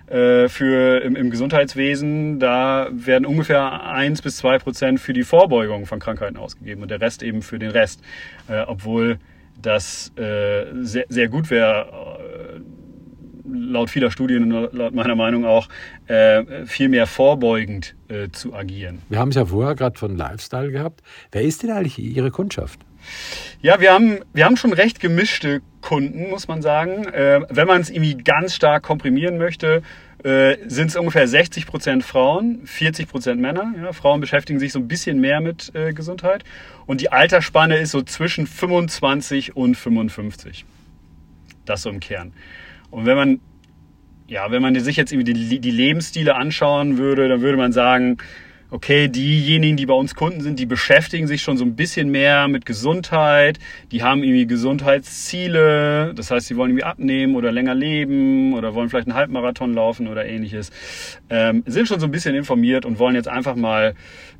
äh, 0.06 0.48
für 0.48 1.02
im, 1.02 1.16
im, 1.16 1.30
Gesundheitswesen. 1.30 2.38
Da 2.38 2.88
werden 2.92 3.26
ungefähr 3.26 3.84
1 3.84 4.22
bis 4.22 4.36
2 4.38 4.58
Prozent 4.58 5.00
für 5.00 5.12
die 5.12 5.24
Vorbeugung 5.24 5.86
von 5.86 5.98
Krankheiten 5.98 6.36
ausgegeben 6.36 6.82
und 6.82 6.90
der 6.90 7.00
Rest 7.00 7.24
eben 7.24 7.42
für 7.42 7.58
den 7.58 7.72
Rest. 7.72 8.00
Äh, 8.48 8.60
obwohl 8.60 9.18
das 9.60 10.12
äh, 10.16 10.66
sehr, 10.82 11.06
sehr 11.08 11.28
gut 11.28 11.50
wäre, 11.50 11.86
äh, 11.86 12.60
laut 13.48 13.90
vieler 13.90 14.10
Studien 14.10 14.52
und 14.52 14.72
laut 14.72 14.94
meiner 14.94 15.14
Meinung 15.14 15.44
auch, 15.44 15.68
äh, 16.06 16.66
viel 16.66 16.88
mehr 16.88 17.06
vorbeugend 17.06 17.94
äh, 18.08 18.28
zu 18.30 18.54
agieren. 18.54 19.02
Wir 19.08 19.18
haben 19.18 19.30
es 19.30 19.36
ja 19.36 19.46
vorher 19.46 19.74
gerade 19.74 19.98
von 19.98 20.16
Lifestyle 20.16 20.70
gehabt. 20.70 21.02
Wer 21.32 21.42
ist 21.42 21.62
denn 21.62 21.70
eigentlich 21.70 21.98
Ihre 21.98 22.30
Kundschaft? 22.30 22.80
Ja, 23.60 23.80
wir 23.80 23.92
haben, 23.92 24.20
wir 24.32 24.44
haben 24.44 24.56
schon 24.56 24.72
recht 24.72 25.00
gemischte 25.00 25.62
Kunden, 25.80 26.28
muss 26.28 26.48
man 26.48 26.62
sagen. 26.62 27.06
Äh, 27.06 27.40
wenn 27.48 27.66
man 27.66 27.80
es 27.80 27.90
irgendwie 27.90 28.16
ganz 28.16 28.54
stark 28.54 28.82
komprimieren 28.82 29.38
möchte, 29.38 29.82
äh, 30.26 30.58
sind 30.66 30.88
es 30.88 30.96
ungefähr 30.96 31.28
60 31.28 31.66
Prozent 31.66 32.02
Frauen, 32.02 32.66
40 32.66 33.06
Prozent 33.06 33.40
Männer. 33.40 33.72
Ja, 33.80 33.92
Frauen 33.92 34.20
beschäftigen 34.20 34.58
sich 34.58 34.72
so 34.72 34.80
ein 34.80 34.88
bisschen 34.88 35.20
mehr 35.20 35.40
mit 35.40 35.72
äh, 35.76 35.92
Gesundheit. 35.92 36.42
Und 36.84 37.00
die 37.00 37.12
Altersspanne 37.12 37.76
ist 37.76 37.92
so 37.92 38.02
zwischen 38.02 38.48
25 38.48 39.54
und 39.54 39.76
55. 39.76 40.64
Das 41.64 41.82
so 41.82 41.90
im 41.90 42.00
Kern. 42.00 42.32
Und 42.90 43.06
wenn 43.06 43.16
man, 43.16 43.40
ja, 44.26 44.50
wenn 44.50 44.62
man 44.62 44.74
sich 44.80 44.96
jetzt 44.96 45.12
irgendwie 45.12 45.32
die, 45.32 45.60
die 45.60 45.70
Lebensstile 45.70 46.34
anschauen 46.34 46.98
würde, 46.98 47.28
dann 47.28 47.40
würde 47.40 47.56
man 47.56 47.70
sagen, 47.70 48.16
okay, 48.70 49.08
diejenigen, 49.08 49.76
die 49.76 49.86
bei 49.86 49.94
uns 49.94 50.14
Kunden 50.14 50.40
sind, 50.40 50.58
die 50.58 50.66
beschäftigen 50.66 51.26
sich 51.26 51.42
schon 51.42 51.56
so 51.56 51.64
ein 51.64 51.76
bisschen 51.76 52.10
mehr 52.10 52.48
mit 52.48 52.66
Gesundheit, 52.66 53.58
die 53.92 54.02
haben 54.02 54.22
irgendwie 54.22 54.46
Gesundheitsziele, 54.46 56.12
das 56.14 56.30
heißt, 56.30 56.46
sie 56.46 56.56
wollen 56.56 56.70
irgendwie 56.70 56.84
abnehmen 56.84 57.36
oder 57.36 57.52
länger 57.52 57.74
leben 57.74 58.54
oder 58.54 58.74
wollen 58.74 58.88
vielleicht 58.88 59.08
einen 59.08 59.16
Halbmarathon 59.16 59.74
laufen 59.74 60.08
oder 60.08 60.26
ähnliches, 60.26 60.70
ähm, 61.30 61.62
sind 61.66 61.88
schon 61.88 62.00
so 62.00 62.06
ein 62.06 62.12
bisschen 62.12 62.34
informiert 62.34 62.84
und 62.84 62.98
wollen 62.98 63.14
jetzt 63.14 63.28
einfach 63.28 63.56
mal 63.56 63.94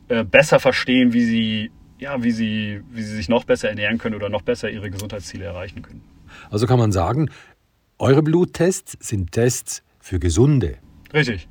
äh, 0.09 0.25
besser 0.25 0.61
verstehen, 0.61 1.13
wie 1.13 1.25
sie, 1.25 1.71
ja, 1.99 2.23
wie 2.23 2.33
sie, 2.33 2.83
wie 2.91 3.03
sie 3.03 3.15
sich 3.15 3.29
noch 3.29 3.45
besser 3.45 3.69
ernähren 3.69 3.99
können 3.99 4.15
oder 4.15 4.29
noch 4.29 4.43
besser 4.43 4.71
ihre 4.71 4.91
Gesundheitsziele 4.91 5.45
erreichen 5.45 5.83
können. 5.83 6.03
Also 6.51 6.67
kann 6.67 6.79
man 6.79 6.93
sagen, 6.93 7.31
eure 7.99 8.23
Bluttests 8.23 8.97
sind 9.01 9.33
Tests 9.33 9.83
für 10.01 10.19
Gesunde. 10.19 10.77
Richtig. 11.15 11.49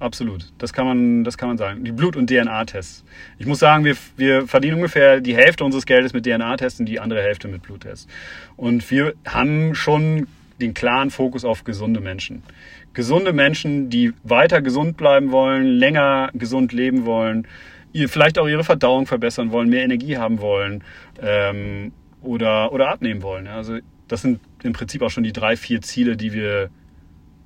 Absolut, 0.00 0.52
das 0.58 0.72
kann 0.72 0.86
man, 0.86 1.24
das 1.24 1.36
kann 1.36 1.48
man 1.48 1.58
sagen. 1.58 1.82
Die 1.82 1.90
Blut- 1.90 2.14
und 2.14 2.30
DNA-Tests. 2.30 3.04
Ich 3.38 3.46
muss 3.46 3.58
sagen, 3.58 3.84
wir, 3.84 3.96
wir 4.16 4.46
verdienen 4.46 4.76
ungefähr 4.76 5.20
die 5.20 5.34
Hälfte 5.34 5.64
unseres 5.64 5.86
Geldes 5.86 6.12
mit 6.12 6.24
DNA-Tests 6.24 6.78
und 6.78 6.86
die 6.86 7.00
andere 7.00 7.20
Hälfte 7.20 7.48
mit 7.48 7.62
Bluttests. 7.62 8.06
Und 8.56 8.88
wir 8.92 9.14
haben 9.26 9.74
schon 9.74 10.28
den 10.60 10.72
klaren 10.72 11.10
Fokus 11.10 11.44
auf 11.44 11.64
gesunde 11.64 12.00
Menschen. 12.00 12.44
Gesunde 12.94 13.32
Menschen, 13.32 13.90
die 13.90 14.12
weiter 14.22 14.62
gesund 14.62 14.96
bleiben 14.96 15.32
wollen, 15.32 15.66
länger 15.66 16.30
gesund 16.32 16.72
leben 16.72 17.04
wollen, 17.04 17.48
ihr 17.92 18.08
vielleicht 18.08 18.38
auch 18.38 18.46
ihre 18.46 18.64
Verdauung 18.64 19.06
verbessern 19.06 19.50
wollen, 19.50 19.68
mehr 19.68 19.82
Energie 19.82 20.16
haben 20.16 20.40
wollen 20.40 20.84
ähm, 21.20 21.92
oder, 22.22 22.72
oder 22.72 22.88
abnehmen 22.88 23.22
wollen. 23.22 23.48
Also 23.48 23.78
das 24.06 24.22
sind 24.22 24.40
im 24.62 24.72
Prinzip 24.72 25.02
auch 25.02 25.10
schon 25.10 25.24
die 25.24 25.32
drei, 25.32 25.56
vier 25.56 25.80
Ziele, 25.80 26.16
die 26.16 26.32
wir 26.32 26.70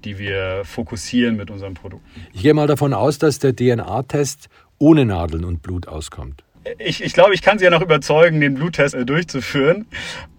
die 0.04 0.18
wir 0.18 0.62
fokussieren 0.64 1.36
mit 1.36 1.50
unseren 1.50 1.74
Produkten. 1.74 2.08
Ich 2.32 2.42
gehe 2.42 2.54
mal 2.54 2.66
davon 2.66 2.94
aus, 2.94 3.18
dass 3.18 3.38
der 3.38 3.54
DNA-Test 3.54 4.48
ohne 4.78 5.04
Nadeln 5.04 5.44
und 5.44 5.62
Blut 5.62 5.88
auskommt. 5.88 6.44
Ich, 6.78 7.02
ich 7.02 7.12
glaube, 7.12 7.34
ich 7.34 7.42
kann 7.42 7.58
Sie 7.58 7.64
ja 7.64 7.70
noch 7.70 7.82
überzeugen, 7.82 8.40
den 8.40 8.54
Bluttest 8.54 8.94
äh, 8.94 9.04
durchzuführen. 9.04 9.86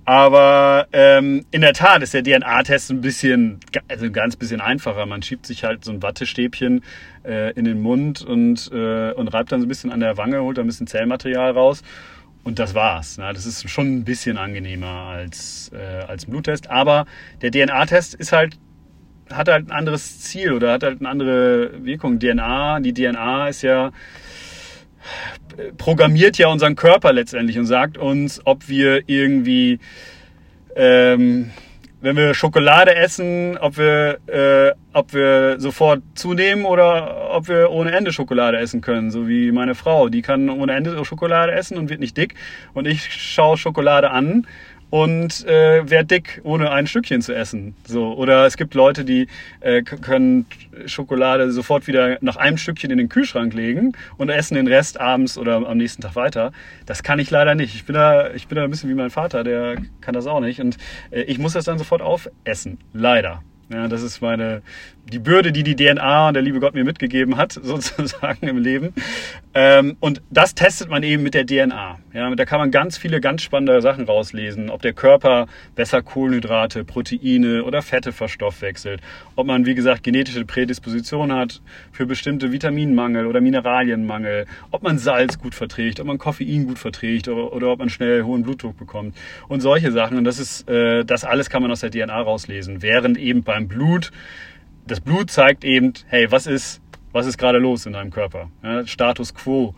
Aber 0.05 0.87
ähm, 0.91 1.45
in 1.51 1.61
der 1.61 1.73
Tat 1.73 2.03
ist 2.03 2.13
der 2.13 2.23
DNA-Test 2.23 2.91
ein 2.91 3.01
bisschen, 3.01 3.59
also 3.87 4.05
ein 4.05 4.13
ganz 4.13 4.35
bisschen 4.35 4.59
einfacher. 4.59 5.05
Man 5.05 5.21
schiebt 5.21 5.45
sich 5.45 5.63
halt 5.63 5.85
so 5.85 5.91
ein 5.91 6.01
Wattestäbchen 6.01 6.83
äh, 7.23 7.51
in 7.53 7.65
den 7.65 7.81
Mund 7.81 8.21
und, 8.21 8.69
äh, 8.73 9.11
und 9.13 9.29
reibt 9.29 9.51
dann 9.51 9.61
so 9.61 9.65
ein 9.65 9.69
bisschen 9.69 9.91
an 9.91 10.01
der 10.01 10.17
Wange, 10.17 10.41
holt 10.41 10.57
da 10.57 10.61
ein 10.61 10.67
bisschen 10.67 10.87
Zellmaterial 10.87 11.51
raus. 11.51 11.83
Und 12.43 12.59
das 12.59 12.75
war's. 12.75 13.17
Ne? 13.17 13.31
Das 13.33 13.45
ist 13.45 13.69
schon 13.69 13.99
ein 13.99 14.03
bisschen 14.03 14.37
angenehmer 14.37 14.87
als, 14.87 15.71
äh, 15.73 16.03
als 16.05 16.27
ein 16.27 16.31
Bluttest. 16.31 16.69
Aber 16.69 17.05
der 17.41 17.51
DNA-Test 17.51 18.15
ist 18.15 18.33
halt 18.33 18.57
hat 19.31 19.47
halt 19.47 19.67
ein 19.67 19.71
anderes 19.71 20.21
Ziel 20.21 20.53
oder 20.53 20.73
hat 20.73 20.83
halt 20.83 20.99
eine 20.99 21.09
andere 21.09 21.85
Wirkung. 21.85 22.19
DNA, 22.19 22.79
die 22.79 22.93
DNA 22.93 23.49
ist 23.49 23.61
ja 23.61 23.91
programmiert 25.77 26.37
ja 26.37 26.47
unseren 26.47 26.75
Körper 26.75 27.13
letztendlich 27.13 27.57
und 27.57 27.65
sagt 27.65 27.97
uns, 27.97 28.41
ob 28.45 28.67
wir 28.67 29.03
irgendwie, 29.07 29.79
ähm, 30.75 31.51
wenn 32.01 32.17
wir 32.17 32.33
Schokolade 32.33 32.95
essen, 32.95 33.57
ob 33.57 33.77
wir, 33.77 34.19
äh, 34.27 34.73
ob 34.93 35.13
wir 35.13 35.59
sofort 35.59 36.01
zunehmen 36.15 36.65
oder 36.65 37.31
ob 37.31 37.47
wir 37.47 37.71
ohne 37.71 37.91
Ende 37.91 38.11
Schokolade 38.11 38.57
essen 38.57 38.81
können. 38.81 39.09
So 39.09 39.27
wie 39.27 39.51
meine 39.51 39.75
Frau, 39.75 40.09
die 40.09 40.21
kann 40.21 40.49
ohne 40.49 40.73
Ende 40.73 41.03
Schokolade 41.05 41.53
essen 41.53 41.77
und 41.77 41.89
wird 41.89 41.99
nicht 41.99 42.17
dick. 42.17 42.35
Und 42.73 42.87
ich 42.87 43.13
schaue 43.13 43.57
Schokolade 43.57 44.11
an 44.11 44.47
und 44.93 45.43
äh, 45.47 45.89
werd 45.89 46.11
dick, 46.11 46.39
ohne 46.43 46.69
ein 46.69 46.85
Stückchen 46.85 47.23
zu 47.23 47.33
essen. 47.33 47.75
So 47.83 48.13
oder 48.13 48.45
es 48.45 48.57
gibt 48.57 48.75
Leute, 48.75 49.03
die 49.03 49.25
äh, 49.61 49.81
können 49.81 50.45
Schokolade 50.85 51.51
sofort 51.51 51.87
wieder 51.87 52.19
nach 52.21 52.35
einem 52.35 52.59
Stückchen 52.59 52.91
in 52.91 52.99
den 52.99 53.09
Kühlschrank 53.09 53.55
legen 53.55 53.93
und 54.17 54.29
essen 54.29 54.53
den 54.53 54.67
Rest 54.67 54.99
abends 54.99 55.35
oder 55.35 55.67
am 55.67 55.77
nächsten 55.79 56.03
Tag 56.03 56.15
weiter. 56.15 56.51
Das 56.85 57.01
kann 57.01 57.17
ich 57.17 57.31
leider 57.31 57.55
nicht. 57.55 57.73
Ich 57.73 57.85
bin 57.85 57.95
da, 57.95 58.29
ich 58.35 58.47
bin 58.47 58.55
da 58.55 58.65
ein 58.65 58.69
bisschen 58.69 58.87
wie 58.87 58.93
mein 58.93 59.09
Vater, 59.09 59.43
der 59.43 59.77
kann 60.01 60.13
das 60.13 60.27
auch 60.27 60.41
nicht 60.41 60.61
und 60.61 60.77
äh, 61.09 61.23
ich 61.23 61.39
muss 61.39 61.53
das 61.53 61.65
dann 61.65 61.79
sofort 61.79 62.03
aufessen. 62.03 62.77
Leider. 62.93 63.41
Ja, 63.69 63.87
das 63.87 64.03
ist 64.03 64.21
meine, 64.21 64.61
die 65.11 65.19
Bürde, 65.19 65.51
die 65.51 65.63
die 65.63 65.75
DNA 65.75 66.29
und 66.29 66.33
der 66.33 66.43
liebe 66.43 66.59
Gott 66.59 66.73
mir 66.73 66.83
mitgegeben 66.83 67.37
hat, 67.37 67.51
sozusagen 67.61 68.47
im 68.47 68.57
Leben. 68.57 68.93
Ähm, 69.53 69.97
und 69.99 70.21
das 70.31 70.55
testet 70.55 70.89
man 70.89 71.03
eben 71.03 71.23
mit 71.23 71.33
der 71.33 71.45
DNA. 71.45 71.99
Ja, 72.13 72.33
da 72.33 72.45
kann 72.45 72.59
man 72.59 72.71
ganz 72.71 72.97
viele 72.97 73.21
ganz 73.21 73.41
spannende 73.41 73.81
Sachen 73.81 74.05
rauslesen, 74.05 74.69
ob 74.69 74.81
der 74.81 74.93
Körper 74.93 75.47
besser 75.75 76.01
Kohlenhydrate, 76.01 76.83
Proteine 76.83 77.63
oder 77.63 77.81
Fette 77.81 78.11
verstoffwechselt, 78.11 79.01
ob 79.35 79.45
man, 79.45 79.65
wie 79.65 79.75
gesagt, 79.75 80.03
genetische 80.03 80.45
Prädisposition 80.45 81.31
hat 81.33 81.61
für 81.91 82.05
bestimmte 82.05 82.51
Vitaminmangel 82.51 83.27
oder 83.27 83.41
Mineralienmangel, 83.41 84.45
ob 84.71 84.83
man 84.83 84.97
Salz 84.97 85.37
gut 85.39 85.53
verträgt, 85.53 85.99
ob 85.99 86.07
man 86.07 86.17
Koffein 86.17 86.65
gut 86.65 86.79
verträgt 86.79 87.27
oder, 87.27 87.53
oder 87.53 87.69
ob 87.69 87.79
man 87.79 87.89
schnell 87.89 88.23
hohen 88.23 88.43
Blutdruck 88.43 88.77
bekommt 88.77 89.15
und 89.47 89.61
solche 89.61 89.91
Sachen. 89.91 90.17
Und 90.17 90.23
das 90.23 90.39
ist, 90.39 90.69
äh, 90.69 91.03
das 91.03 91.23
alles 91.25 91.49
kann 91.49 91.61
man 91.61 91.71
aus 91.71 91.81
der 91.81 91.91
DNA 91.91 92.21
rauslesen, 92.21 92.81
während 92.81 93.17
eben 93.17 93.43
beim 93.43 93.67
Blut 93.67 94.11
das 94.87 94.99
Blut 94.99 95.31
zeigt 95.31 95.63
eben, 95.63 95.93
hey, 96.07 96.31
was 96.31 96.47
ist 96.47 96.81
Was 97.13 97.27
ist 97.27 97.37
gerade 97.37 97.59
los 97.59 97.85
in 97.85 97.93
deinem 97.93 98.09
Körper? 98.09 98.49
Ja, 98.63 98.87
Status 98.87 99.35
quo. 99.35 99.75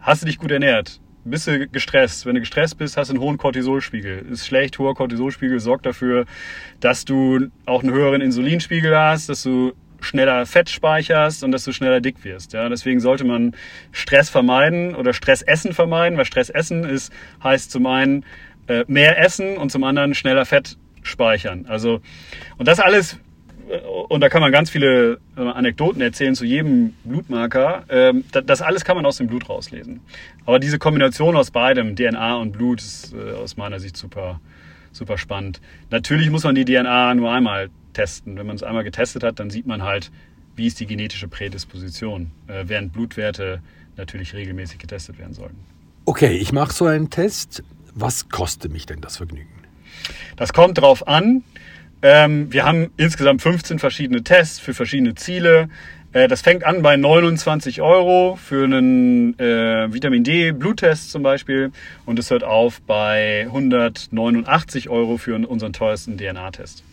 Hast 0.00 0.20
du 0.20 0.26
dich 0.26 0.38
gut 0.38 0.50
ernährt? 0.50 1.00
Bist 1.24 1.46
du 1.46 1.66
gestresst? 1.66 2.26
Wenn 2.26 2.34
du 2.34 2.40
gestresst 2.40 2.76
bist, 2.76 2.98
hast 2.98 3.08
du 3.08 3.14
einen 3.14 3.22
hohen 3.22 3.38
Cortisolspiegel. 3.38 4.18
Ist 4.30 4.46
schlecht, 4.46 4.78
hoher 4.78 4.94
Cortisolspiegel 4.94 5.58
sorgt 5.60 5.86
dafür, 5.86 6.26
dass 6.80 7.06
du 7.06 7.48
auch 7.64 7.82
einen 7.82 7.94
höheren 7.94 8.20
Insulinspiegel 8.20 8.94
hast, 8.94 9.30
dass 9.30 9.42
du 9.42 9.72
schneller 10.02 10.44
Fett 10.44 10.68
speicherst 10.68 11.42
und 11.42 11.52
dass 11.52 11.64
du 11.64 11.72
schneller 11.72 12.02
dick 12.02 12.22
wirst. 12.22 12.52
Ja, 12.52 12.68
deswegen 12.68 13.00
sollte 13.00 13.24
man 13.24 13.56
Stress 13.90 14.28
vermeiden 14.28 14.94
oder 14.94 15.14
Stressessen 15.14 15.72
vermeiden, 15.72 16.18
weil 16.18 16.26
Stressessen 16.26 16.84
ist, 16.84 17.10
heißt 17.42 17.70
zum 17.70 17.86
einen 17.86 18.26
äh, 18.66 18.84
mehr 18.86 19.18
essen 19.18 19.56
und 19.56 19.72
zum 19.72 19.84
anderen 19.84 20.14
schneller 20.14 20.44
Fett 20.44 20.76
speichern. 21.02 21.64
Also, 21.66 22.02
und 22.58 22.68
das 22.68 22.78
alles, 22.78 23.18
und 24.08 24.20
da 24.20 24.28
kann 24.28 24.40
man 24.40 24.52
ganz 24.52 24.70
viele 24.70 25.18
äh, 25.36 25.40
Anekdoten 25.40 26.00
erzählen 26.00 26.34
zu 26.34 26.44
jedem 26.44 26.94
Blutmarker. 27.04 27.84
Ähm, 27.88 28.24
das 28.30 28.62
alles 28.62 28.84
kann 28.84 28.96
man 28.96 29.06
aus 29.06 29.16
dem 29.16 29.26
Blut 29.26 29.48
rauslesen. 29.48 30.00
Aber 30.44 30.58
diese 30.58 30.78
Kombination 30.78 31.36
aus 31.36 31.50
beidem, 31.50 31.96
DNA 31.96 32.36
und 32.36 32.52
Blut, 32.52 32.80
ist 32.80 33.14
äh, 33.14 33.32
aus 33.32 33.56
meiner 33.56 33.80
Sicht 33.80 33.96
super, 33.96 34.40
super 34.92 35.18
spannend. 35.18 35.60
Natürlich 35.90 36.30
muss 36.30 36.44
man 36.44 36.54
die 36.54 36.64
DNA 36.64 37.14
nur 37.14 37.32
einmal 37.32 37.70
testen. 37.92 38.36
Wenn 38.36 38.46
man 38.46 38.56
es 38.56 38.62
einmal 38.62 38.84
getestet 38.84 39.22
hat, 39.22 39.40
dann 39.40 39.50
sieht 39.50 39.66
man 39.66 39.82
halt, 39.82 40.10
wie 40.56 40.66
ist 40.66 40.78
die 40.80 40.86
genetische 40.86 41.28
Prädisposition, 41.28 42.30
äh, 42.48 42.64
während 42.66 42.92
Blutwerte 42.92 43.60
natürlich 43.96 44.34
regelmäßig 44.34 44.78
getestet 44.78 45.18
werden 45.18 45.34
sollten. 45.34 45.58
Okay, 46.04 46.36
ich 46.36 46.52
mache 46.52 46.72
so 46.72 46.84
einen 46.86 47.10
Test. 47.10 47.62
Was 47.94 48.28
kostet 48.28 48.72
mich 48.72 48.86
denn 48.86 49.00
das 49.00 49.16
Vergnügen? 49.16 49.48
Das 50.36 50.52
kommt 50.52 50.78
drauf 50.78 51.06
an. 51.06 51.44
Ähm, 52.04 52.52
wir 52.52 52.66
haben 52.66 52.90
insgesamt 52.98 53.40
15 53.40 53.78
verschiedene 53.78 54.22
Tests 54.22 54.58
für 54.58 54.74
verschiedene 54.74 55.14
Ziele. 55.14 55.70
Äh, 56.12 56.28
das 56.28 56.42
fängt 56.42 56.62
an 56.62 56.82
bei 56.82 56.98
29 56.98 57.80
Euro 57.80 58.36
für 58.36 58.64
einen 58.64 59.38
äh, 59.38 59.90
Vitamin 59.90 60.22
D 60.22 60.52
Bluttest 60.52 61.10
zum 61.10 61.22
Beispiel 61.22 61.72
und 62.04 62.18
es 62.18 62.30
hört 62.30 62.44
auf 62.44 62.82
bei 62.82 63.44
189 63.46 64.90
Euro 64.90 65.16
für 65.16 65.34
unseren 65.34 65.72
teuersten 65.72 66.18
DNA-Test. 66.18 66.84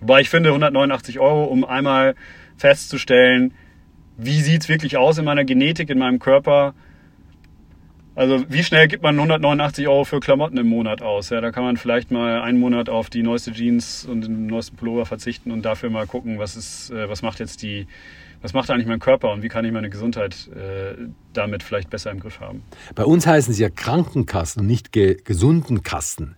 Wobei 0.00 0.20
ich 0.20 0.28
finde, 0.28 0.50
189 0.50 1.18
Euro, 1.18 1.44
um 1.44 1.64
einmal 1.64 2.16
festzustellen, 2.58 3.54
wie 4.18 4.42
sieht 4.42 4.60
es 4.60 4.68
wirklich 4.68 4.98
aus 4.98 5.16
in 5.16 5.24
meiner 5.24 5.46
Genetik, 5.46 5.88
in 5.88 5.98
meinem 5.98 6.18
Körper. 6.18 6.74
Also 8.16 8.42
wie 8.48 8.64
schnell 8.64 8.88
gibt 8.88 9.02
man 9.02 9.14
189 9.14 9.86
Euro 9.88 10.04
für 10.04 10.20
Klamotten 10.20 10.56
im 10.56 10.68
Monat 10.68 11.02
aus? 11.02 11.28
Ja, 11.28 11.42
da 11.42 11.52
kann 11.52 11.62
man 11.62 11.76
vielleicht 11.76 12.10
mal 12.10 12.40
einen 12.40 12.58
Monat 12.58 12.88
auf 12.88 13.10
die 13.10 13.22
neueste 13.22 13.52
Jeans 13.52 14.06
und 14.06 14.22
den 14.22 14.46
neuesten 14.46 14.74
Pullover 14.76 15.04
verzichten 15.04 15.50
und 15.50 15.66
dafür 15.66 15.90
mal 15.90 16.06
gucken, 16.06 16.38
was 16.38 16.56
ist, 16.56 16.90
äh, 16.90 17.10
was 17.10 17.20
macht 17.20 17.40
jetzt 17.40 17.62
die, 17.62 17.86
was 18.40 18.54
macht 18.54 18.70
eigentlich 18.70 18.86
mein 18.86 19.00
Körper 19.00 19.32
und 19.32 19.42
wie 19.42 19.48
kann 19.48 19.66
ich 19.66 19.72
meine 19.72 19.90
Gesundheit 19.90 20.48
äh, 20.56 20.94
damit 21.34 21.62
vielleicht 21.62 21.90
besser 21.90 22.10
im 22.10 22.18
Griff 22.18 22.40
haben? 22.40 22.62
Bei 22.94 23.04
uns 23.04 23.26
heißen 23.26 23.52
sie 23.52 23.62
ja 23.62 23.68
Krankenkassen, 23.68 24.66
nicht 24.66 24.92
ge 24.92 25.18
gesunden 25.22 25.82
Kassen. 25.82 26.36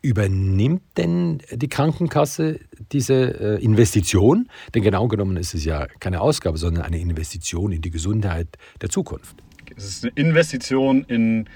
Übernimmt 0.00 0.82
denn 0.96 1.42
die 1.50 1.68
Krankenkasse 1.68 2.60
diese 2.92 3.58
äh, 3.58 3.64
Investition? 3.64 4.48
Denn 4.72 4.84
genau 4.84 5.08
genommen 5.08 5.36
ist 5.36 5.54
es 5.54 5.64
ja 5.64 5.88
keine 5.98 6.20
Ausgabe, 6.20 6.58
sondern 6.58 6.84
eine 6.84 7.00
Investition 7.00 7.72
in 7.72 7.82
die 7.82 7.90
Gesundheit 7.90 8.46
der 8.80 8.88
Zukunft. 8.88 9.42
Es 9.78 9.84
ist 9.84 10.04
eine 10.04 10.12
Investition 10.16 11.04
in 11.04 11.48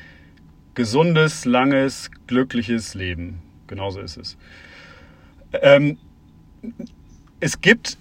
gesundes, 0.74 1.44
langes, 1.44 2.08
glückliches 2.28 2.94
Leben. 2.94 3.42
Genauso 3.66 4.00
ist 4.00 4.16
es. 4.16 4.36
Ähm, 5.60 5.98
es 7.40 7.60
gibt 7.60 7.98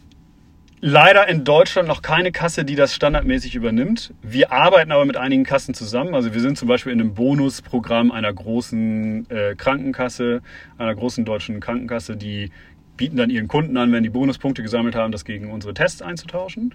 leider 0.79 1.27
in 1.27 1.43
Deutschland 1.43 1.87
noch 1.87 2.03
keine 2.03 2.31
Kasse, 2.31 2.63
die 2.63 2.75
das 2.75 2.93
standardmäßig 2.93 3.55
übernimmt. 3.55 4.13
Wir 4.21 4.51
arbeiten 4.51 4.91
aber 4.91 5.05
mit 5.05 5.17
einigen 5.17 5.43
Kassen 5.43 5.73
zusammen. 5.73 6.13
Also 6.13 6.35
wir 6.35 6.41
sind 6.41 6.55
zum 6.55 6.67
Beispiel 6.67 6.93
in 6.93 6.99
einem 6.99 7.15
Bonusprogramm 7.15 8.11
einer 8.11 8.31
großen 8.31 9.27
äh, 9.31 9.55
Krankenkasse, 9.55 10.43
einer 10.77 10.93
großen 10.93 11.25
deutschen 11.25 11.59
Krankenkasse, 11.59 12.15
die 12.15 12.51
bieten 12.97 13.17
dann 13.17 13.29
ihren 13.29 13.47
Kunden 13.47 13.77
an, 13.77 13.91
wenn 13.91 14.03
die 14.03 14.09
Bonuspunkte 14.09 14.61
gesammelt 14.61 14.95
haben, 14.95 15.11
das 15.11 15.25
gegen 15.25 15.51
unsere 15.51 15.73
Tests 15.73 16.01
einzutauschen. 16.01 16.73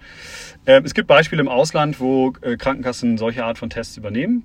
Ähm, 0.65 0.83
es 0.85 0.93
gibt 0.93 1.07
Beispiele 1.07 1.41
im 1.41 1.47
Ausland, 1.47 1.99
wo 1.99 2.33
äh, 2.41 2.57
Krankenkassen 2.57 3.17
solche 3.17 3.45
Art 3.45 3.57
von 3.57 3.69
Tests 3.69 3.97
übernehmen. 3.97 4.43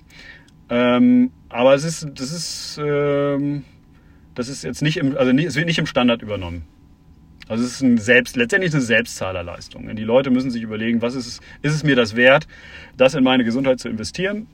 Ähm, 0.69 1.31
aber 1.49 1.73
es 1.73 1.83
ist, 1.83 2.07
das 2.15 2.31
ist, 2.31 2.79
ähm, 2.83 3.63
das 4.33 4.47
ist 4.47 4.63
jetzt 4.63 4.81
nicht 4.81 4.97
im, 4.97 5.17
also 5.17 5.31
es 5.31 5.55
wird 5.55 5.65
nicht 5.65 5.79
im 5.79 5.85
Standard 5.85 6.21
übernommen. 6.21 6.63
Also 7.47 7.63
es 7.65 7.73
ist 7.73 7.81
ein 7.81 7.97
Selbst, 7.97 8.37
letztendlich 8.37 8.73
eine 8.73 8.81
Selbstzahlerleistung. 8.81 9.93
Die 9.95 10.03
Leute 10.03 10.29
müssen 10.29 10.49
sich 10.49 10.63
überlegen, 10.63 11.01
was 11.01 11.13
ist 11.13 11.41
ist 11.61 11.73
es 11.73 11.83
mir 11.83 11.95
das 11.95 12.15
wert, 12.15 12.47
das 12.95 13.15
in 13.15 13.23
meine 13.23 13.43
Gesundheit 13.43 13.79
zu 13.79 13.89
investieren? 13.89 14.47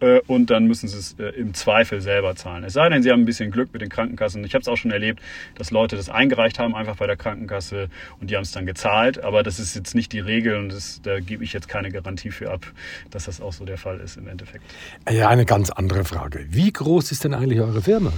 Äh, 0.00 0.20
und 0.26 0.50
dann 0.50 0.66
müssen 0.66 0.88
sie 0.88 0.98
es 0.98 1.16
äh, 1.18 1.28
im 1.30 1.54
Zweifel 1.54 2.00
selber 2.00 2.34
zahlen. 2.36 2.64
Es 2.64 2.72
sei 2.72 2.88
denn, 2.88 3.02
sie 3.02 3.10
haben 3.10 3.22
ein 3.22 3.24
bisschen 3.24 3.50
Glück 3.50 3.72
mit 3.72 3.82
den 3.82 3.88
Krankenkassen. 3.88 4.44
Ich 4.44 4.54
habe 4.54 4.62
es 4.62 4.68
auch 4.68 4.76
schon 4.76 4.90
erlebt, 4.90 5.20
dass 5.56 5.70
Leute 5.70 5.96
das 5.96 6.08
eingereicht 6.08 6.58
haben, 6.58 6.74
einfach 6.74 6.96
bei 6.96 7.06
der 7.06 7.16
Krankenkasse 7.16 7.88
und 8.20 8.30
die 8.30 8.36
haben 8.36 8.42
es 8.42 8.52
dann 8.52 8.66
gezahlt. 8.66 9.22
Aber 9.22 9.42
das 9.42 9.58
ist 9.58 9.74
jetzt 9.74 9.94
nicht 9.94 10.12
die 10.12 10.20
Regel 10.20 10.56
und 10.56 10.70
das, 10.70 11.00
da 11.02 11.20
gebe 11.20 11.44
ich 11.44 11.52
jetzt 11.52 11.68
keine 11.68 11.90
Garantie 11.90 12.30
für 12.30 12.50
ab, 12.50 12.66
dass 13.10 13.24
das 13.26 13.40
auch 13.40 13.52
so 13.52 13.64
der 13.64 13.78
Fall 13.78 14.00
ist 14.00 14.16
im 14.16 14.28
Endeffekt. 14.28 14.64
Ja, 15.10 15.28
eine 15.28 15.44
ganz 15.44 15.70
andere 15.70 16.04
Frage. 16.04 16.46
Wie 16.50 16.72
groß 16.72 17.12
ist 17.12 17.24
denn 17.24 17.34
eigentlich 17.34 17.60
eure 17.60 17.82
Firma? 17.82 18.12